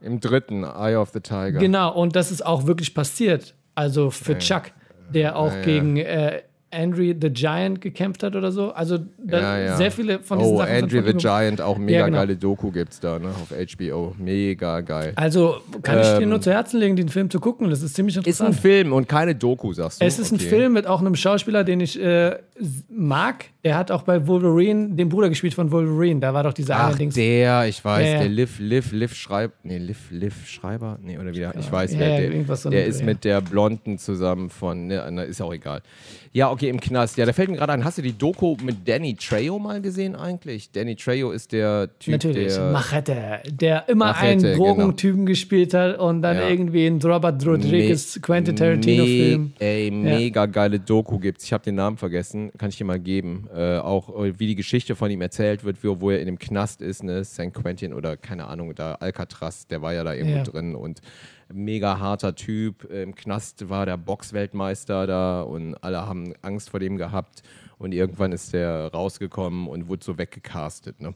[0.01, 1.59] Im dritten, Eye of the Tiger.
[1.59, 3.53] Genau, und das ist auch wirklich passiert.
[3.76, 4.72] Also für Chuck,
[5.14, 5.62] der auch ja.
[5.62, 6.41] gegen äh,
[6.72, 8.72] Andre the Giant gekämpft hat oder so.
[8.72, 9.78] Also Ja, ja.
[9.78, 12.17] sehr viele von diesen Oh, Sachen sind Andrew the Giant, auch mega Ja, genau.
[12.19, 14.15] geile Doku gibt's da, ne, auf HBO.
[14.17, 15.13] Mega geil.
[15.15, 17.69] Also kann ich dir Ähm, nur zu Herzen legen, den Film zu gucken.
[17.69, 18.55] Das ist ziemlich Ist ein interessant.
[18.59, 20.05] Film und keine Doku, sagst du?
[20.05, 20.47] es ist ein Okay.
[20.49, 22.38] Film mit auch einem Schauspieler, den ich äh,
[22.89, 23.45] mag.
[23.63, 26.19] Der hat auch bei Wolverine den Bruder gespielt von Wolverine.
[26.19, 27.13] Da war doch dieser Ach, eine Dings.
[27.15, 31.53] der, ich weiß, der Liv, Liv, Liv Schreib, nee, Liv, Liv Schreiber, nee, oder wieder,
[31.59, 35.26] ich weiß, Ja, wer, ja, der, der eine- ist mit der Blonden zusammen von, ne,
[35.26, 35.82] ist auch egal.
[36.34, 37.18] Ja, okay, im Knast.
[37.18, 40.16] Ja, da fällt mir gerade ein, hast du die Doku mit Danny Trejo mal gesehen
[40.16, 40.72] eigentlich?
[40.72, 42.72] Danny Trejo ist der Typ, Natürlich, der...
[42.72, 43.16] Machete,
[43.49, 44.57] der immer Machete, einen genau.
[44.57, 46.49] Drogentypen gespielt hat und dann Ja.
[46.49, 49.41] irgendwie in Robert Rodriguez, Me- Quentin Tarantino-Film.
[49.59, 51.45] Me ey, mega geile Doku gibt's.
[51.45, 53.47] Ich habe den Namen vergessen, kann ich dir mal geben.
[53.55, 56.39] Äh, auch äh, wie die Geschichte von ihm erzählt wird, wo, wo er in dem
[56.39, 57.53] Knast ist, ne, St.
[57.53, 60.43] Quentin oder keine Ahnung, da Alcatraz, der war ja da irgendwo Ja.
[60.43, 61.01] drin und
[61.53, 62.83] mega harter Typ.
[62.85, 67.43] Im Knast war der Boxweltmeister da und alle haben Angst vor dem gehabt
[67.77, 71.13] und irgendwann ist der rausgekommen und wurde so weggecastet, ne?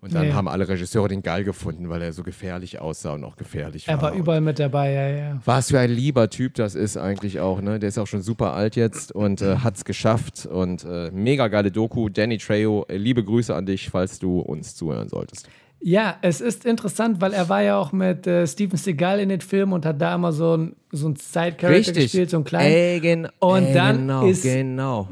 [0.00, 0.32] Und dann Nee.
[0.34, 3.94] haben alle Regisseure den geil gefunden, weil er so gefährlich aussah und auch gefährlich Er
[4.02, 4.10] war.
[4.10, 5.40] war überall mit dabei, ja, ja.
[5.46, 7.78] Was für ein lieber Typ das ist eigentlich auch, ne?
[7.78, 11.70] Der ist auch schon super alt jetzt und äh, hat's geschafft und äh, mega geile
[11.70, 12.10] Doku.
[12.10, 15.48] Danny Trejo, äh, liebe Grüße an dich, falls du uns zuhören solltest.
[15.86, 19.42] Ja, es ist interessant, weil er war ja auch mit äh, Steven Seagal in den
[19.42, 22.72] Filmen und hat da immer so ein, so ein Side-Character gespielt, so ein kleinen.
[22.72, 25.08] Ey, gen Und ey, dann genau, ist- genau.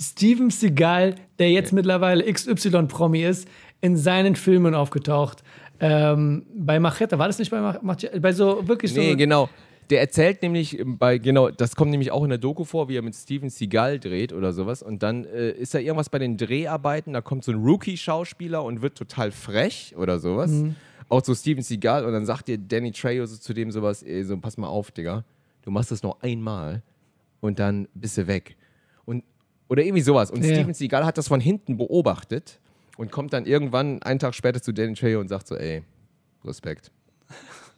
[0.00, 3.46] Steven Seagal, der jetzt mittlerweile XY-Promi ist,
[3.80, 5.44] in seinen Filmen aufgetaucht.
[5.78, 8.20] Ähm, bei Machete, war das nicht bei Machete?
[8.20, 9.00] Bei so wirklich so.
[9.00, 9.48] Nee, genau.
[9.90, 13.02] Der erzählt nämlich bei, genau, das kommt nämlich auch in der Doku vor, wie er
[13.02, 14.82] mit Steven Seagal dreht oder sowas.
[14.82, 18.82] Und dann äh, ist da irgendwas bei den Dreharbeiten, da kommt so ein Rookie-Schauspieler und
[18.82, 20.52] wird total frech oder sowas.
[21.08, 22.04] Auch so Steven Seagal.
[22.04, 24.92] Und dann sagt dir Danny Trejo so zu dem sowas, ey, so, pass mal auf,
[24.92, 25.24] Digga.
[25.62, 26.82] Du machst das noch einmal
[27.40, 28.56] und dann bist du weg.
[29.06, 29.24] Und,
[29.68, 30.30] oder irgendwie sowas.
[30.30, 30.54] Und Ja.
[30.54, 32.60] Steven Seagal hat das von hinten beobachtet
[32.96, 35.82] und kommt dann irgendwann einen Tag später zu Danny Trejo und sagt so, ey,
[36.44, 36.92] Respekt.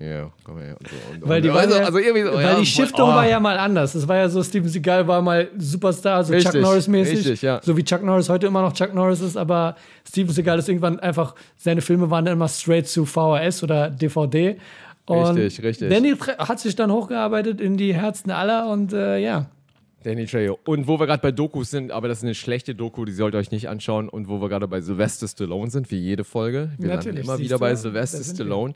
[0.00, 0.76] Ja, komm her.
[0.78, 3.14] Und so, und, Weil die, also, ja, also irgendwie so, weil ja, die Shiftung oh.
[3.14, 3.94] war ja mal anders.
[3.94, 7.18] Es war ja so, Steven Seagal war mal Superstar, so Chuck Richtig, Norris-mäßig.
[7.18, 7.60] richtig, ja.
[7.62, 9.76] So wie Chuck Norris heute immer noch Chuck Norris ist, aber
[10.08, 14.56] Steven Seagal ist irgendwann einfach, seine Filme waren dann immer straight zu VHS oder DVD.
[15.04, 15.90] Und Richtig, richtig.
[15.90, 19.50] Danny hat sich dann hochgearbeitet in die Herzen aller und äh, ja.
[20.02, 20.58] Danny Trejo.
[20.64, 23.34] Und wo wir gerade bei Dokus sind, aber das ist eine schlechte Doku, die sollt
[23.34, 24.08] ihr euch nicht anschauen.
[24.08, 27.36] Und wo wir gerade bei Sylvester Stallone sind, wie jede Folge, wir landen Natürlich, immer
[27.36, 28.74] siehst wieder bei Sylvester sind wir.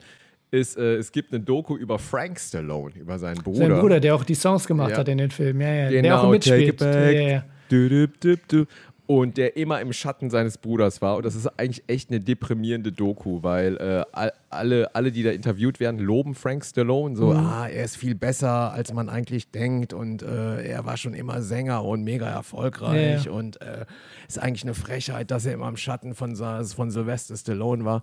[0.55, 3.57] Ist, äh, es gibt eine Doku über Frank Stallone, über seinen Bruder.
[3.67, 4.97] Sein Bruder, der auch die Songs gemacht Ja.
[4.97, 5.61] hat in den Filmen.
[5.61, 5.89] Ja, ja.
[5.89, 6.81] Genau, der auch Take mitspielt.
[6.81, 7.43] Ja, ja.
[7.69, 8.65] Du, du, du, du.
[9.07, 11.17] Und der immer im Schatten seines Bruders war.
[11.17, 15.29] Und das ist eigentlich echt eine deprimierende Doku, weil äh, all- alle, alle, die da
[15.29, 17.15] interviewt werden, loben Frank Stallone.
[17.15, 17.37] So, Mhm.
[17.37, 19.93] ah, er ist viel besser, als man eigentlich denkt.
[19.93, 23.25] Und äh, er war schon immer Sänger und mega erfolgreich.
[23.25, 23.37] Ja, ja.
[23.37, 23.85] Und äh,
[24.27, 28.01] ist eigentlich eine Frechheit, dass er immer im Schatten von, von Sylvester Stallone war.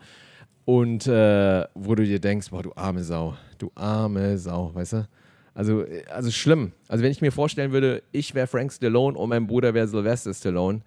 [0.64, 5.08] Und äh, wo du dir denkst, boah, du arme Sau, du arme Sau, weißt du?
[5.54, 6.72] Also, äh, also schlimm.
[6.88, 10.32] Also wenn ich mir vorstellen würde, ich wäre Frank Stallone und mein Bruder wäre Sylvester
[10.32, 10.80] Stallone,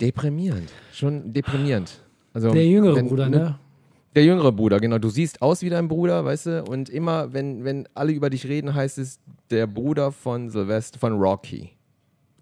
[0.00, 2.00] deprimierend, schon deprimierend.
[2.32, 3.58] Also, Der jüngere wenn- Bruder, ne?
[4.14, 4.98] Der jüngere Bruder, genau.
[4.98, 6.62] Du siehst aus wie dein Bruder, weißt du?
[6.64, 9.18] Und immer, wenn, wenn alle über dich reden, heißt es
[9.50, 11.70] der Bruder von Sylvester, von Rocky.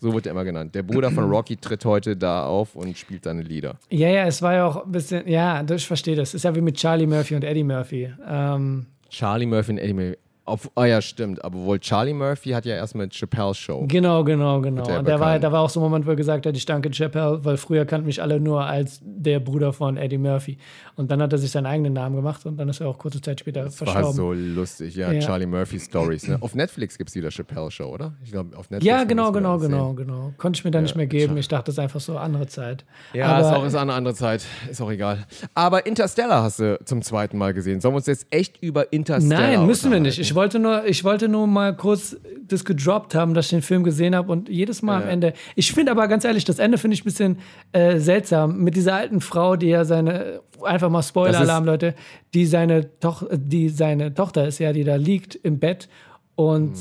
[0.03, 0.75] So wird er immer genannt.
[0.75, 3.77] Der Bruder von Rocky tritt heute da auf und spielt seine Lieder.
[3.89, 6.35] Ja, ja, es war ja auch ein bisschen, ja, ich verstehe das.
[6.35, 8.13] Ist ja wie mit Charlie Murphy und Eddie Murphy.
[8.29, 10.17] Ähm, Charlie Murphy und Eddie Murphy.
[10.45, 11.45] Auf, ah ja, stimmt.
[11.45, 13.85] Aber wohl Charlie Murphy hat ja erst mit Chappelle Show.
[13.87, 14.83] genau, genau, genau.
[14.85, 15.45] der Und da war, bekannt.
[15.45, 17.85] da war auch so ein Moment, wo er gesagt hat, ich danke Chappelle, weil früher
[17.85, 20.59] kannten mich alle nur als der Bruder von Eddie Murphy.
[20.97, 23.21] Und dann hat er sich seinen eigenen Namen gemacht und dann ist er auch kurze
[23.21, 24.17] Zeit später Das war verstorben.
[24.17, 25.13] so lustig, ja.
[25.13, 25.21] Ja.
[25.21, 26.27] Charlie Murphy Stories.
[26.27, 26.39] Ne?
[26.41, 28.13] Auf Netflix gibt es wieder Chappelle Show, oder?
[28.25, 28.85] Ich glaube, auf Netflix.
[28.85, 30.33] ja, genau, genau, genau, genau.
[30.39, 31.37] Konnte ich mir dann nicht mehr geben.
[31.37, 32.85] Ich dachte, das ist einfach so andere Zeit.
[33.13, 34.45] Ja, Aber- ist auch ist eine andere Zeit.
[34.69, 35.25] Ist auch egal.
[35.55, 37.81] Aber Interstellar hast du zum zweiten Mal gesehen.
[37.81, 40.19] Sollen wir uns jetzt echt über Interstellar Nein, müssen wir nicht.
[40.19, 40.32] unterhalten?
[40.33, 42.17] Ich wollte nur, ich wollte nur mal kurz
[42.49, 45.35] das gedroppt haben, dass ich den Film gesehen habe und jedes Mal am Ende.
[45.57, 47.39] Ich finde aber ganz ehrlich, das Ende finde ich ein bisschen
[47.73, 51.95] äh, seltsam mit dieser alten Frau, die ja seine einfach mal Spoiler-Alarm, Leute,
[52.33, 55.91] die seine Toch die seine Tochter ist ja, die da liegt im Bett
[56.35, 56.73] und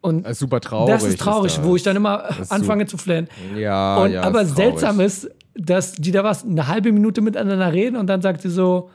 [0.00, 0.92] und Das ist super traurig.
[0.92, 1.64] das ist traurig, das.
[1.64, 3.28] wo ich dann immer ist anfange zu flennen.
[3.56, 4.22] Ja, Und, ja.
[4.22, 8.20] aber ist seltsam ist, dass die da was eine halbe Minute miteinander reden und dann
[8.20, 8.90] sagt sie so,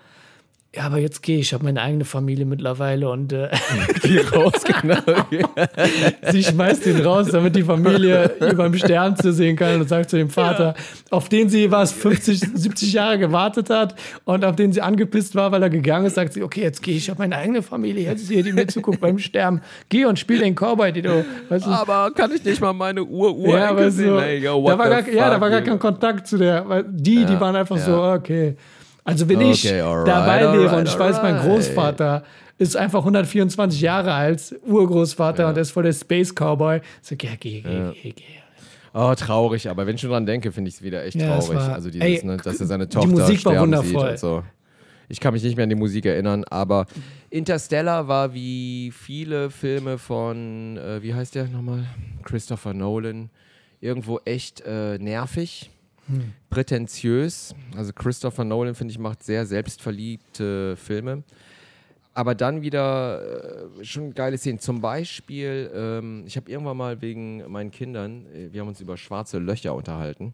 [0.75, 3.49] ja, aber jetzt gehe ich, ich habe meine eigene Familie mittlerweile und äh,
[4.03, 4.97] Die raus, genau.
[6.31, 10.09] sie schmeißt ihn raus, damit die Familie über dem Stern zu sehen kann und sagt
[10.09, 10.75] zu dem Vater,
[11.11, 13.95] auf den sie was 50, 70 Jahre gewartet hat
[14.25, 16.95] und auf den sie angepisst war, weil er gegangen ist, sagt sie, okay, jetzt gehe
[16.95, 19.61] ich, ich habe meine eigene Familie, jetzt ist hier, die mir zuguckt beim Sterben.
[19.87, 23.03] Geh und spiel den Cowboy, die du, weißt du, aber kann ich nicht mal meine
[23.03, 24.09] Ur-Ur ja, aber sehen?
[24.09, 26.67] so, Ey, yo, da war gar, ja, da fuck, war gar kein Kontakt zu der,
[26.67, 28.57] weil die, die waren einfach so, okay.
[29.05, 31.47] Also wenn ich Okay, alright, dabei wäre und alright, ich weiß, mein alright.
[31.47, 32.23] Großvater
[32.57, 36.81] ist einfach 124 Jahre alt, Urgroßvater und er ist voll der Space Cowboy.
[37.01, 38.23] So, ja, geh, geh, geh, geh.
[38.93, 41.57] Oh, traurig, aber wenn ich schon dran denke, finde ich es wieder echt Ja, traurig.
[41.57, 44.09] war- also dieses, ey, ne, dass er seine die Tochter Musik war wundervoll.
[44.11, 44.43] Sieht so.
[45.07, 46.87] Ich kann mich nicht mehr an die Musik erinnern, aber
[47.29, 51.85] Interstellar war wie viele Filme von, äh, wie heißt der nochmal?
[52.23, 53.29] Christopher Nolan.
[53.81, 55.69] Irgendwo echt äh, nervig,
[56.07, 56.33] Hm.
[56.49, 57.55] prätentiös.
[57.75, 61.23] Also Christopher Nolan, finde ich, macht sehr selbstverliebte Filme.
[62.13, 64.59] Aber dann wieder äh, schon geile Szenen.
[64.59, 68.95] Zum Beispiel, ähm, ich habe irgendwann mal wegen meinen Kindern, äh, wir haben uns über
[68.95, 70.33] schwarze Löcher unterhalten.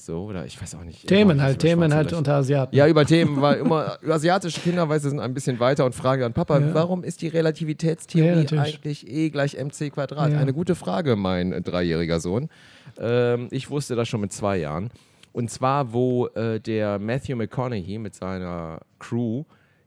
[0.00, 1.08] So, oder ich weiß auch nicht.
[1.08, 2.74] Themen halt, Themen halt unter Asiaten.
[2.74, 6.22] Ja, über Themen, weil immer asiatische Kinder, weißt du, sind ein bisschen weiter und fragen
[6.22, 8.74] dann, Papa, warum ist die Ja, Relativitätstheorie natürlich.
[8.76, 10.32] eigentlich E gleich mc Quadrat?
[10.32, 10.38] Ja.
[10.38, 12.48] Eine gute Frage, mein äh, dreijähriger Sohn.
[13.00, 14.90] Ähm, ich wusste das schon mit zwei Jahren.
[15.32, 19.42] Und zwar, wo äh, der Matthew McConaughey mit seiner Crew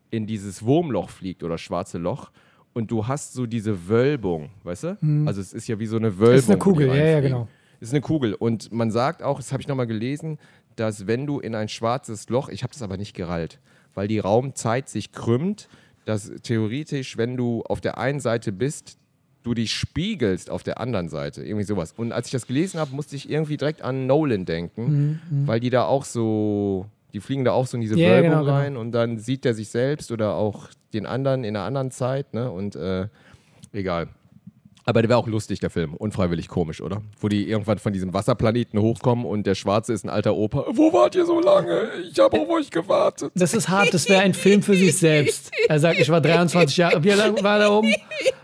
[0.09, 2.31] in dieses Wurmloch fliegt oder schwarze Loch.
[2.73, 4.97] Und du hast so diese Wölbung, weißt du?
[5.25, 6.35] Also es ist ja wie so eine Wölbung.
[6.35, 7.47] Das ist eine Kugel, ja, ja, genau.
[7.81, 8.33] Ist eine Kugel.
[8.33, 10.37] Und man sagt auch, das habe ich nochmal gelesen,
[10.77, 13.59] dass wenn du in ein schwarzes Loch, ich habe das aber nicht gerallt,
[13.93, 15.67] weil die Raumzeit sich krümmt,
[16.05, 18.97] dass theoretisch, wenn du auf der einen Seite bist,
[19.43, 21.43] du dich spiegelst auf der anderen Seite.
[21.43, 21.93] Irgendwie sowas.
[21.97, 25.71] Und als ich das gelesen habe, musste ich irgendwie direkt an Nolan denken, weil die
[25.71, 28.53] da auch so, die fliegen da auch so in diese Mhm, Ja, Wölbung genau, genau.
[28.55, 32.33] rein und dann sieht der sich selbst oder auch den anderen in einer anderen Zeit.
[32.33, 32.51] Ne?
[32.51, 33.07] Und äh,
[33.73, 34.09] egal.
[34.85, 35.93] Aber der wäre auch lustig, der Film.
[35.93, 37.01] Unfreiwillig komisch, oder?
[37.19, 40.65] Wo die irgendwann von diesem Wasserplaneten hochkommen und der Schwarze ist ein alter Opa.
[40.71, 41.89] Wo wart ihr so lange?
[42.11, 43.31] Ich habe auf euch gewartet.
[43.35, 45.51] Das ist hart, das wäre ein Film für sich selbst.
[45.67, 47.03] Er sagt, ich war 23 Jahre.
[47.03, 47.93] Wie lange war da oben?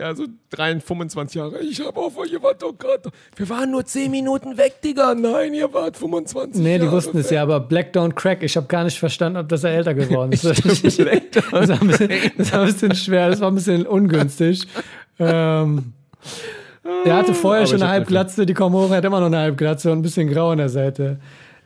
[0.00, 1.58] Ja, so 23, 25 Jahre.
[1.60, 3.10] Ich habe auf euch, ihr wart doch gerade.
[3.36, 5.14] Wir waren nur 10 Minuten weg, Digga.
[5.14, 7.32] Nein, ihr wart 25 Nee, die Jahre wussten es weg.
[7.32, 10.32] ja, aber Black Don't Crack, ich habe gar nicht verstanden, ob das er älter geworden
[10.32, 10.40] ist.
[10.40, 14.66] Stimmt, das, war ein bisschen, das war ein bisschen schwer, das war ein bisschen ungünstig.
[15.18, 15.92] Ähm,
[17.04, 19.38] der hatte vorher Aber schon eine Halbglatze, die kommen hoch, er hat immer noch eine
[19.38, 21.20] Halbglatze und ein bisschen grau an der Seite.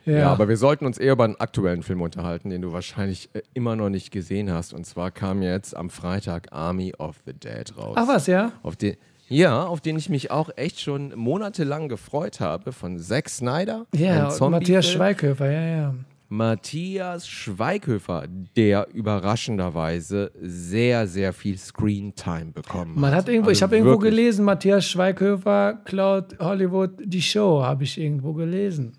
[0.05, 3.29] Ja, Ja, aber wir sollten uns eher über einen aktuellen Film unterhalten, den du wahrscheinlich
[3.33, 4.73] äh, immer noch nicht gesehen hast.
[4.73, 7.95] Und zwar kam jetzt am Freitag Army of the Dead raus.
[7.97, 8.51] Ach was, ja?
[8.63, 8.95] Auf den,
[9.27, 13.87] ja, auf den ich mich auch echt schon monatelang gefreut habe, von Zack Snyder.
[13.95, 14.51] Ja, und.
[14.51, 15.95] Matthias Schweighöfer, ja, ja.
[16.27, 18.25] Matthias Schweighöfer,
[18.55, 24.43] der überraschenderweise sehr, sehr viel Screentime bekommen Man hat irgendwo, ich Also habe irgendwo gelesen,
[24.43, 28.93] Matthias Schweighöfer klaut Hollywood die Show, habe ich irgendwo gelesen.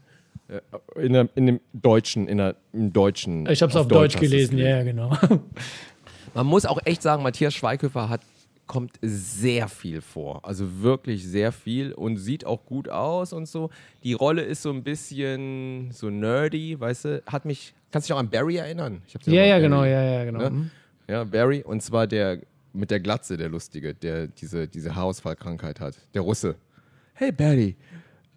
[0.95, 3.47] In, der, in dem Deutschen, in der, im Deutschen.
[3.51, 5.11] Ich habe es auf, Deutsch hast du's gelesen, ja, ja, genau.
[6.35, 8.21] Man muss auch echt sagen, Matthias Schweighöfer hat,
[8.67, 10.45] kommt sehr viel vor.
[10.45, 13.71] Also wirklich sehr viel und sieht auch gut aus und so.
[14.03, 17.23] Die Rolle ist so ein bisschen so nerdy, weißt du?
[17.27, 19.03] Hat mich, kannst du dich auch an Barry erinnern?
[19.27, 20.39] Ja, ja, Barry- genau, ja, ja, genau.
[20.41, 20.51] Ne?
[20.51, 20.71] Mhm.
[21.09, 21.63] Ja, Barry.
[21.63, 22.41] Und zwar der
[22.73, 25.95] mit der Glatze, der Lustige, der diese, diese Haarausfallkrankheit hat.
[26.15, 26.57] Der Russe.
[27.15, 27.77] Hey, Barry.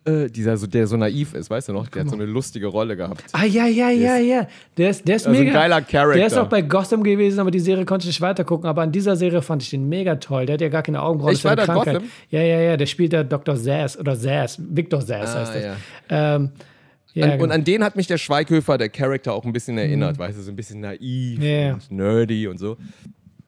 [0.06, 1.88] Äh, dieser, so, der so naiv ist, weißt du noch?
[1.90, 3.24] Der hat so eine lustige Rolle gehabt.
[3.34, 4.48] Ah, ja, ja, ja, ja.
[4.78, 5.60] Der ist, der ist Also ein mega.
[5.60, 6.18] geiler Charakter.
[6.18, 8.68] Der ist auch bei Gotham gewesen, aber die Serie konnte ich nicht weitergucken.
[8.70, 10.46] Aber an dieser Serie fand ich den mega toll.
[10.46, 11.34] Der hat ja gar keine Augenbrauen.
[11.34, 11.94] Echt, das ist war eine der Krankheit.
[11.96, 12.10] Gotham?
[12.30, 12.78] Ja, ja, ja.
[12.78, 13.58] Der spielt ja Dr.
[13.58, 14.58] Sass oder Sass.
[14.70, 15.64] Victor Sass Ah, heißt das.
[15.64, 15.76] ja.
[16.36, 16.50] Ähm,
[17.14, 17.44] ja, An, genau.
[17.44, 20.44] Und an den hat mich der Schweighöfer, der Charakter, auch ein bisschen erinnert, weißt du,
[20.44, 21.44] so ein bisschen naiv Mhm.
[21.44, 21.74] Ja, ja.
[21.74, 22.78] und nerdy und so.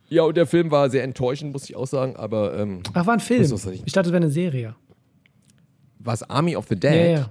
[0.09, 3.13] Ja, und der Film war sehr enttäuschend, muss ich auch sagen, aber ähm, Ach, war
[3.13, 3.39] ein Film.
[3.41, 3.83] Muss das nicht.
[3.85, 4.75] Ich dachte, es wäre eine Serie.
[6.03, 6.93] Was Army of the Dead?
[6.93, 7.29] Ja, ja.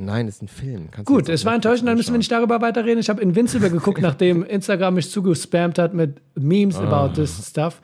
[0.00, 0.88] Nein, ist ein Film.
[0.92, 3.00] Kannst Gut, es war enttäuschend, dann müssen wir nicht darüber weiterreden.
[3.00, 7.80] Ich habe Invincible geguckt, nachdem Instagram mich zugespammt hat mit Memes about this stuff.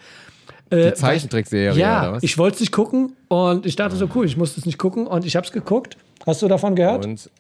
[0.70, 0.90] Äh, Ah.
[0.90, 2.22] Die Zeichentrickserie, ja, oder was?
[2.22, 5.06] ich wollte es nicht gucken und ich dachte so, cool, ich musste es nicht gucken
[5.06, 5.96] und ich habe es geguckt.
[6.26, 7.04] Hast du davon gehört?
[7.04, 7.30] Und,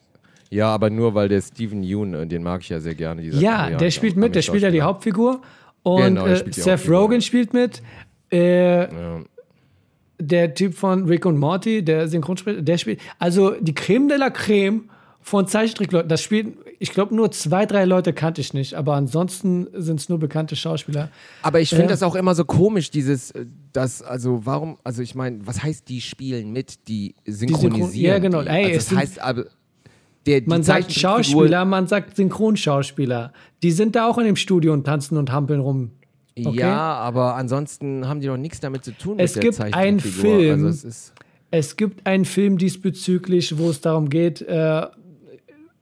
[0.50, 3.22] ja, aber nur weil der Steven Yeun, äh, den mag ich ja sehr gerne.
[3.22, 4.82] Dieser ja, der spielt mit, der spielt ja die.
[4.82, 5.40] Hauptfigur.
[5.82, 6.88] Und Genau, äh, Seth.
[6.88, 7.80] Rogen spielt mit.
[8.30, 9.20] Äh, Ja.
[10.18, 13.00] Der Typ von Rick und Morty, der Synchronsprecher, der spielt.
[13.18, 14.88] Also die Creme de la Creme
[15.20, 16.08] von Zeichentrickleuten.
[16.08, 20.08] Das spielen, ich glaube, nur zwei, drei Leute kannte ich nicht, aber ansonsten sind es
[20.10, 21.08] nur bekannte Schauspieler.
[21.42, 21.88] Aber ich finde Ja.
[21.88, 25.88] das auch immer so komisch, dieses, äh, das, also warum, also ich meine, was heißt,
[25.88, 27.92] die spielen mit, die synchronisieren?
[28.12, 28.42] ja, genau.
[28.42, 28.48] Die.
[28.48, 29.44] Ey, also es das heißt aber,
[30.26, 33.32] der, die Man sagt Schauspieler, man sagt Synchronschauspieler.
[33.62, 35.90] Die sind da auch in dem Studio und tanzen und hampeln rum.
[36.38, 36.58] Okay?
[36.58, 40.38] Ja, aber ansonsten haben die doch nichts damit zu tun Es gibt einen Zeichentrickfigur.
[40.38, 41.12] Film, Also es
[41.50, 44.86] Es gibt einen Film diesbezüglich, wo es darum geht, äh,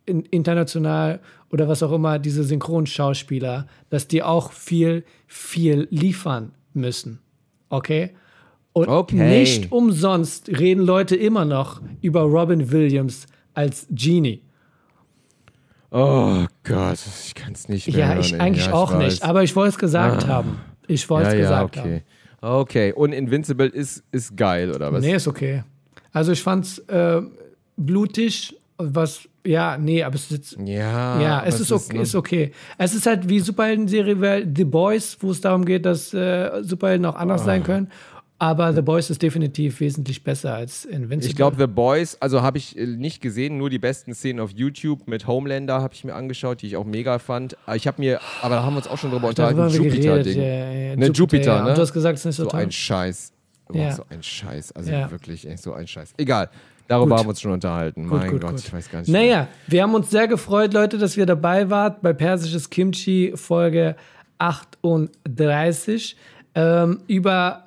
[0.04, 7.20] in, international oder was auch immer, diese Synchronschauspieler, dass die auch viel, viel liefern müssen.
[7.68, 8.10] Okay?
[8.74, 9.16] Und Okay.
[9.40, 14.42] nicht umsonst reden Leute immer noch über Robin Williams als Genie.
[15.92, 18.98] Oh Gott, ich kann es nicht mehr Ja, hören, ich eigentlich ja, auch weiß.
[19.04, 20.58] nicht, aber ich wollte es gesagt haben.
[20.88, 21.86] Ich wollte Ja, es ja, gesagt haben.
[21.90, 22.02] okay.
[22.44, 25.02] Okay, und Invincible ist, ist geil, oder was?
[25.04, 25.62] Nee, ist okay.
[26.12, 27.20] Also ich fand's äh,
[27.76, 32.14] blutig, was, ja, nee, aber es ist jetzt, Ja, ja, es ist okay, ne- ist
[32.14, 32.52] okay.
[32.78, 37.14] Es ist halt wie Superhelden-Serie The Boys, wo es darum geht, dass äh, Superhelden auch
[37.16, 37.44] anders Ah.
[37.44, 37.90] sein können.
[38.42, 41.28] Aber The Boys ist definitiv wesentlich besser als Invincible.
[41.30, 44.50] Ich glaube, The Boys, also habe ich äh, nicht gesehen, nur die besten Szenen auf
[44.50, 47.56] YouTube mit Homelander habe ich mir angeschaut, die ich auch mega fand.
[47.66, 49.68] Aber Ich habe mir, aber da haben wir uns auch schon drüber unterhalten.
[49.68, 50.36] Jupiter-Ding.
[50.36, 51.62] Ja, ja, Ne, Jupiter, ja.
[51.62, 51.74] ne?
[51.74, 52.60] Du hast gesagt, es ist nicht so, So toll.
[52.62, 53.32] ein Scheiß.
[53.72, 53.92] Ja.
[53.92, 54.72] So ein Scheiß.
[54.72, 56.14] Also wirklich, ey, so ein Scheiß.
[56.16, 56.50] Egal.
[56.88, 57.18] Darüber Gut.
[57.20, 58.06] haben wir uns schon unterhalten.
[58.06, 58.60] mein gut, Gott, gut.
[58.60, 59.08] ich weiß gar nicht.
[59.08, 59.20] mehr.
[59.22, 63.94] Naja, wir haben uns sehr gefreut, Leute, dass wir dabei wart bei Persisches Kimchi Folge
[64.38, 66.16] 38.
[66.56, 67.66] Ähm, über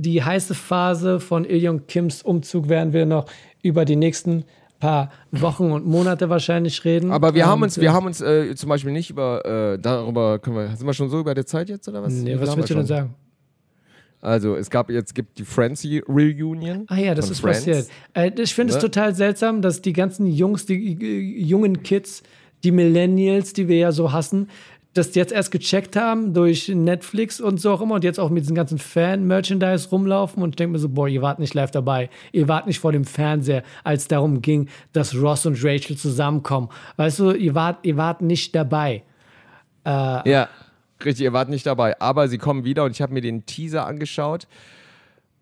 [0.00, 3.26] die heiße Phase von Iljong Kims Umzug werden wir noch
[3.62, 4.44] über die nächsten
[4.78, 7.10] paar Wochen und Monate wahrscheinlich reden.
[7.10, 10.38] Aber wir haben Und, uns, wir haben uns äh, zum Beispiel nicht über, äh, darüber
[10.38, 12.12] können wir, sind wir schon so über der Zeit jetzt oder was?
[12.12, 13.14] Nee, Wie was willst du denn sagen?
[14.20, 16.84] Also es gab jetzt gibt die Friends Reunion.
[16.88, 17.58] Ah ja, das ist Friends.
[17.64, 17.88] passiert.
[18.14, 18.82] Äh, ich finde es Ne?
[18.82, 22.22] total seltsam, dass die ganzen Jungs, die äh, jungen Kids,
[22.64, 24.48] die Millennials, die wir ja so hassen,
[24.94, 28.42] das jetzt erst gecheckt haben durch Netflix und so auch immer und jetzt auch mit
[28.42, 32.10] diesem ganzen Fan-Merchandise rumlaufen und ich denke mir so, boah, ihr wart nicht live dabei.
[32.32, 36.68] Ihr wart nicht vor dem Fernseher, als darum ging, dass Ross und Rachel zusammenkommen.
[36.96, 39.04] Weißt du, ihr wart, ihr wart nicht dabei.
[39.86, 40.48] Ja,
[41.04, 41.98] richtig, ihr wart nicht dabei.
[42.00, 44.46] Aber sie kommen wieder und ich habe mir den Teaser angeschaut.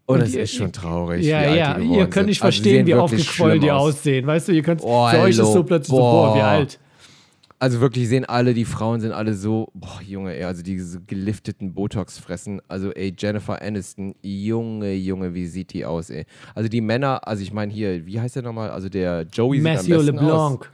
[0.05, 1.25] Und, es ist schon traurig.
[1.25, 2.41] Ja, ja, ihr könnt nicht.
[2.41, 3.95] Also, verstehen, sehen wie aufgequollen die aus.
[3.95, 4.25] aussehen.
[4.25, 6.47] Weißt du, ihr könnt, Oh, für euch ist so plötzlich so, boah, wie Boah.
[6.47, 6.79] alt.
[7.59, 11.73] Also wirklich sehen alle, die Frauen sind alle so, boah, Junge, ey, also diese gelifteten
[11.73, 12.61] Botox-Fressen.
[12.69, 16.27] Also, ey, Jennifer Aniston, Junge, Junge, wie sieht die aus, ey.
[16.55, 18.71] Also die Männer, also ich meine hier, wie heißt der nochmal?
[18.71, 20.53] Also der Joey Matthew sieht am besten aus.
[20.53, 20.71] LeBlanc.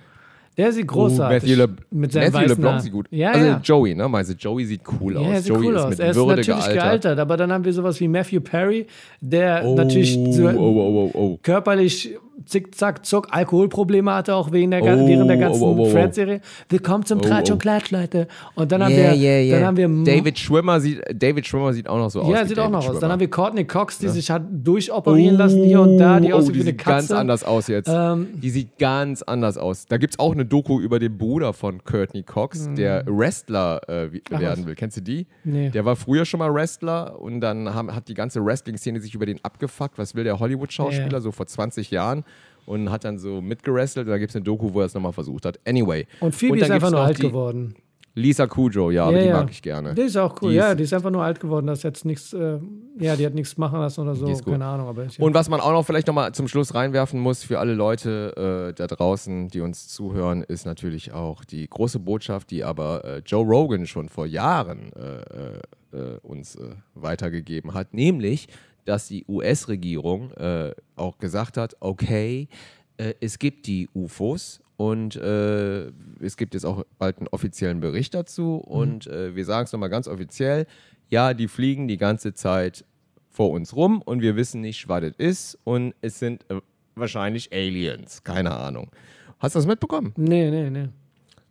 [0.58, 1.42] Der sieht großartig.
[1.42, 3.06] Oh, Matthew, Le mit seinem Matthew LeBlanc sieht gut.
[3.10, 3.60] Ja, also ja.
[3.62, 4.08] Joey, ne?
[4.08, 5.26] Meinst du, Joey sieht cool aus.
[5.26, 5.90] er sieht Joey cool ist aus.
[5.90, 6.82] mit Er ist Würde natürlich gealtert.
[6.82, 8.86] gealtert, aber dann haben wir sowas wie Matthew Perry,
[9.20, 11.38] der natürlich oh, so oh, oh, oh, oh.
[11.42, 15.82] körperlich zick, zuck, Alkoholprobleme hatte, auch wegen der, Oh, während der oh, ganzen oh, oh,
[15.82, 15.84] oh.
[15.90, 16.40] Friends-Serie.
[16.68, 17.54] Willkommen zum Oh, Tratsch oh.
[17.54, 18.26] und Klatsch, Leute.
[18.54, 19.58] Und dann haben Yeah, wir, yeah, yeah.
[19.58, 22.30] dann haben wir David Schwimmer sieht, David Schwimmer sieht auch noch so aus.
[22.32, 22.84] ja, sieht auch David noch aus.
[22.86, 23.12] Dann Schwimmer.
[23.12, 26.54] haben wir Courtney Cox, die sich hat durchoperieren lassen hier und da, die oh, aussieht
[26.54, 27.08] die wie eine sieht Katze.
[27.08, 27.90] ganz anders aus jetzt.
[27.92, 29.86] Ähm, die sieht ganz anders aus.
[29.86, 34.08] Da gibt es auch eine Doku über den Bruder von Courtney Cox, der Wrestler äh,
[34.32, 34.66] Ach, werden was?
[34.66, 34.74] will.
[34.74, 35.26] Kennst du die?
[35.44, 35.70] Nee.
[35.70, 39.26] Der war früher schon mal Wrestler und dann haben, hat die ganze Wrestling-Szene sich über
[39.26, 39.98] den abgefuckt.
[39.98, 41.20] Was will der Hollywood-Schauspieler Ja.
[41.20, 42.24] so vor 20 Jahren?
[42.66, 44.08] Und hat dann so mitgerestelt.
[44.08, 45.58] Da gibt es eine Doku, wo er es nochmal versucht hat.
[45.66, 46.06] Anyway.
[46.20, 47.74] und Phoebe dann ist einfach nur alt geworden.
[48.14, 49.36] Lisa Kudrow, ja, aber Ja, die ja.
[49.38, 49.94] mag ich gerne.
[49.94, 51.84] Die ist auch cool, Die ja, ist- die ist einfach nur alt geworden, das ist
[51.84, 52.58] jetzt nichts, äh,
[52.98, 55.60] ja, die hat nichts machen lassen oder so, keine Ahnung, aber ich, Und was man
[55.60, 59.62] auch noch vielleicht nochmal zum Schluss reinwerfen muss für alle Leute äh, da draußen, die
[59.62, 64.26] uns zuhören, ist natürlich auch die große Botschaft, die aber äh, Joe Rogan schon vor
[64.26, 66.58] Jahren äh, äh, äh, uns
[66.94, 68.46] weitergegeben hat, nämlich,
[68.84, 72.48] dass die US-Regierung äh, auch gesagt hat, okay,
[72.96, 75.86] äh, es gibt die UFOs und äh,
[76.20, 79.90] es gibt jetzt auch bald einen offiziellen Bericht dazu und äh, wir sagen es nochmal
[79.90, 80.66] ganz offiziell,
[81.08, 82.84] ja, die fliegen die ganze Zeit
[83.30, 86.60] vor uns rum und wir wissen nicht, was das ist und es sind äh,
[86.94, 88.90] wahrscheinlich Aliens, keine Ahnung.
[89.38, 90.12] Hast du das mitbekommen?
[90.16, 90.88] nee, nee, nee.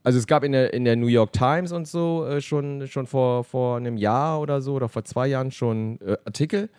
[0.04, 3.06] Also es gab in der, in der New York Times und so äh, schon, schon
[3.06, 6.70] vor, vor einem Jahr oder so oder vor zwei Jahren schon äh, Artikel,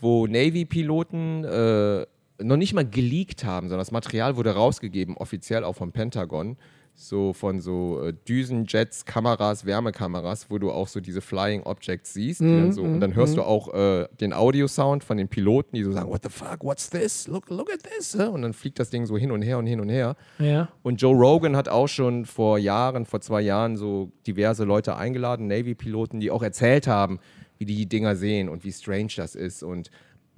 [0.00, 2.06] wo Navy-Piloten äh,
[2.40, 6.56] noch nicht mal geleakt haben, sondern das Material wurde rausgegeben, offiziell auch vom Pentagon,
[6.94, 12.40] so von so äh, Düsenjets, Kameras, Wärmekameras, wo du auch so diese Flying Objects siehst.
[12.40, 15.84] die dann so, und dann hörst du auch äh, den Audiosound von den Piloten, die
[15.84, 17.28] so sagen, what the fuck, what's this?
[17.28, 18.16] Look, look at this.
[18.16, 20.16] Und dann fliegt das Ding so hin und her und hin und her.
[20.40, 20.68] Ja.
[20.82, 25.46] Und Joe Rogan hat auch schon vor Jahren, vor zwei Jahren so diverse Leute eingeladen,
[25.46, 27.20] Navy-Piloten, die auch erzählt haben,
[27.58, 29.62] wie die Dinger sehen und wie strange das ist.
[29.62, 29.90] Und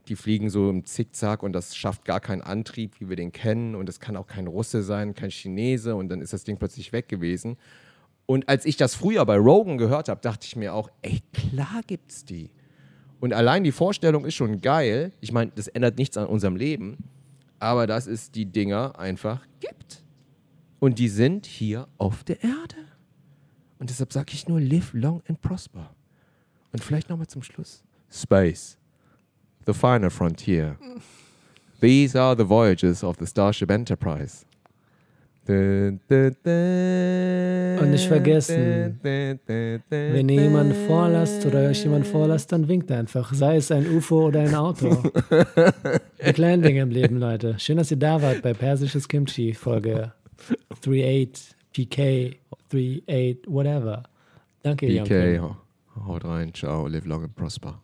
[0.08, 3.74] die fliegen so im Zickzack und das schafft gar keinen Antrieb, wie wir den kennen.
[3.74, 5.94] Und es kann auch kein Russe sein, kein Chinese.
[5.94, 7.56] Und dann ist das Ding plötzlich weg gewesen.
[8.26, 11.80] Und als ich das früher bei Rogan gehört habe, dachte ich mir auch, ey, klar
[11.86, 12.50] gibt's die.
[13.20, 15.12] Und allein die Vorstellung ist schon geil.
[15.20, 16.98] Ich meine, das ändert nichts an unserem Leben.
[17.58, 20.02] Aber dass es die Dinger einfach gibt.
[20.78, 22.76] Und die sind hier auf der Erde.
[23.78, 25.94] Und deshalb sage ich nur, live long and prosper.
[26.72, 27.82] Und vielleicht nochmal zum Schluss.
[28.10, 28.76] Space.
[29.66, 30.76] The final frontier.
[31.80, 34.44] These are the voyages of the Starship Enterprise.
[35.48, 36.00] Und
[37.90, 43.32] nicht vergessen, Wenn ihr jemanden vorlasst oder euch jemand vorlasst, dann winkt einfach.
[43.34, 45.02] Sei es ein UFO oder ein Auto.
[46.26, 47.58] Die kleinen Dinge im Leben, Leute.
[47.58, 50.12] Schön, dass ihr da wart bei Persisches Kimchi, Folge
[50.70, 52.36] 38, PK,
[52.68, 54.04] 38, whatever.
[54.62, 54.86] Danke.
[54.86, 55.56] PK,
[55.96, 57.74] haut rein, ciao, live long and prosper.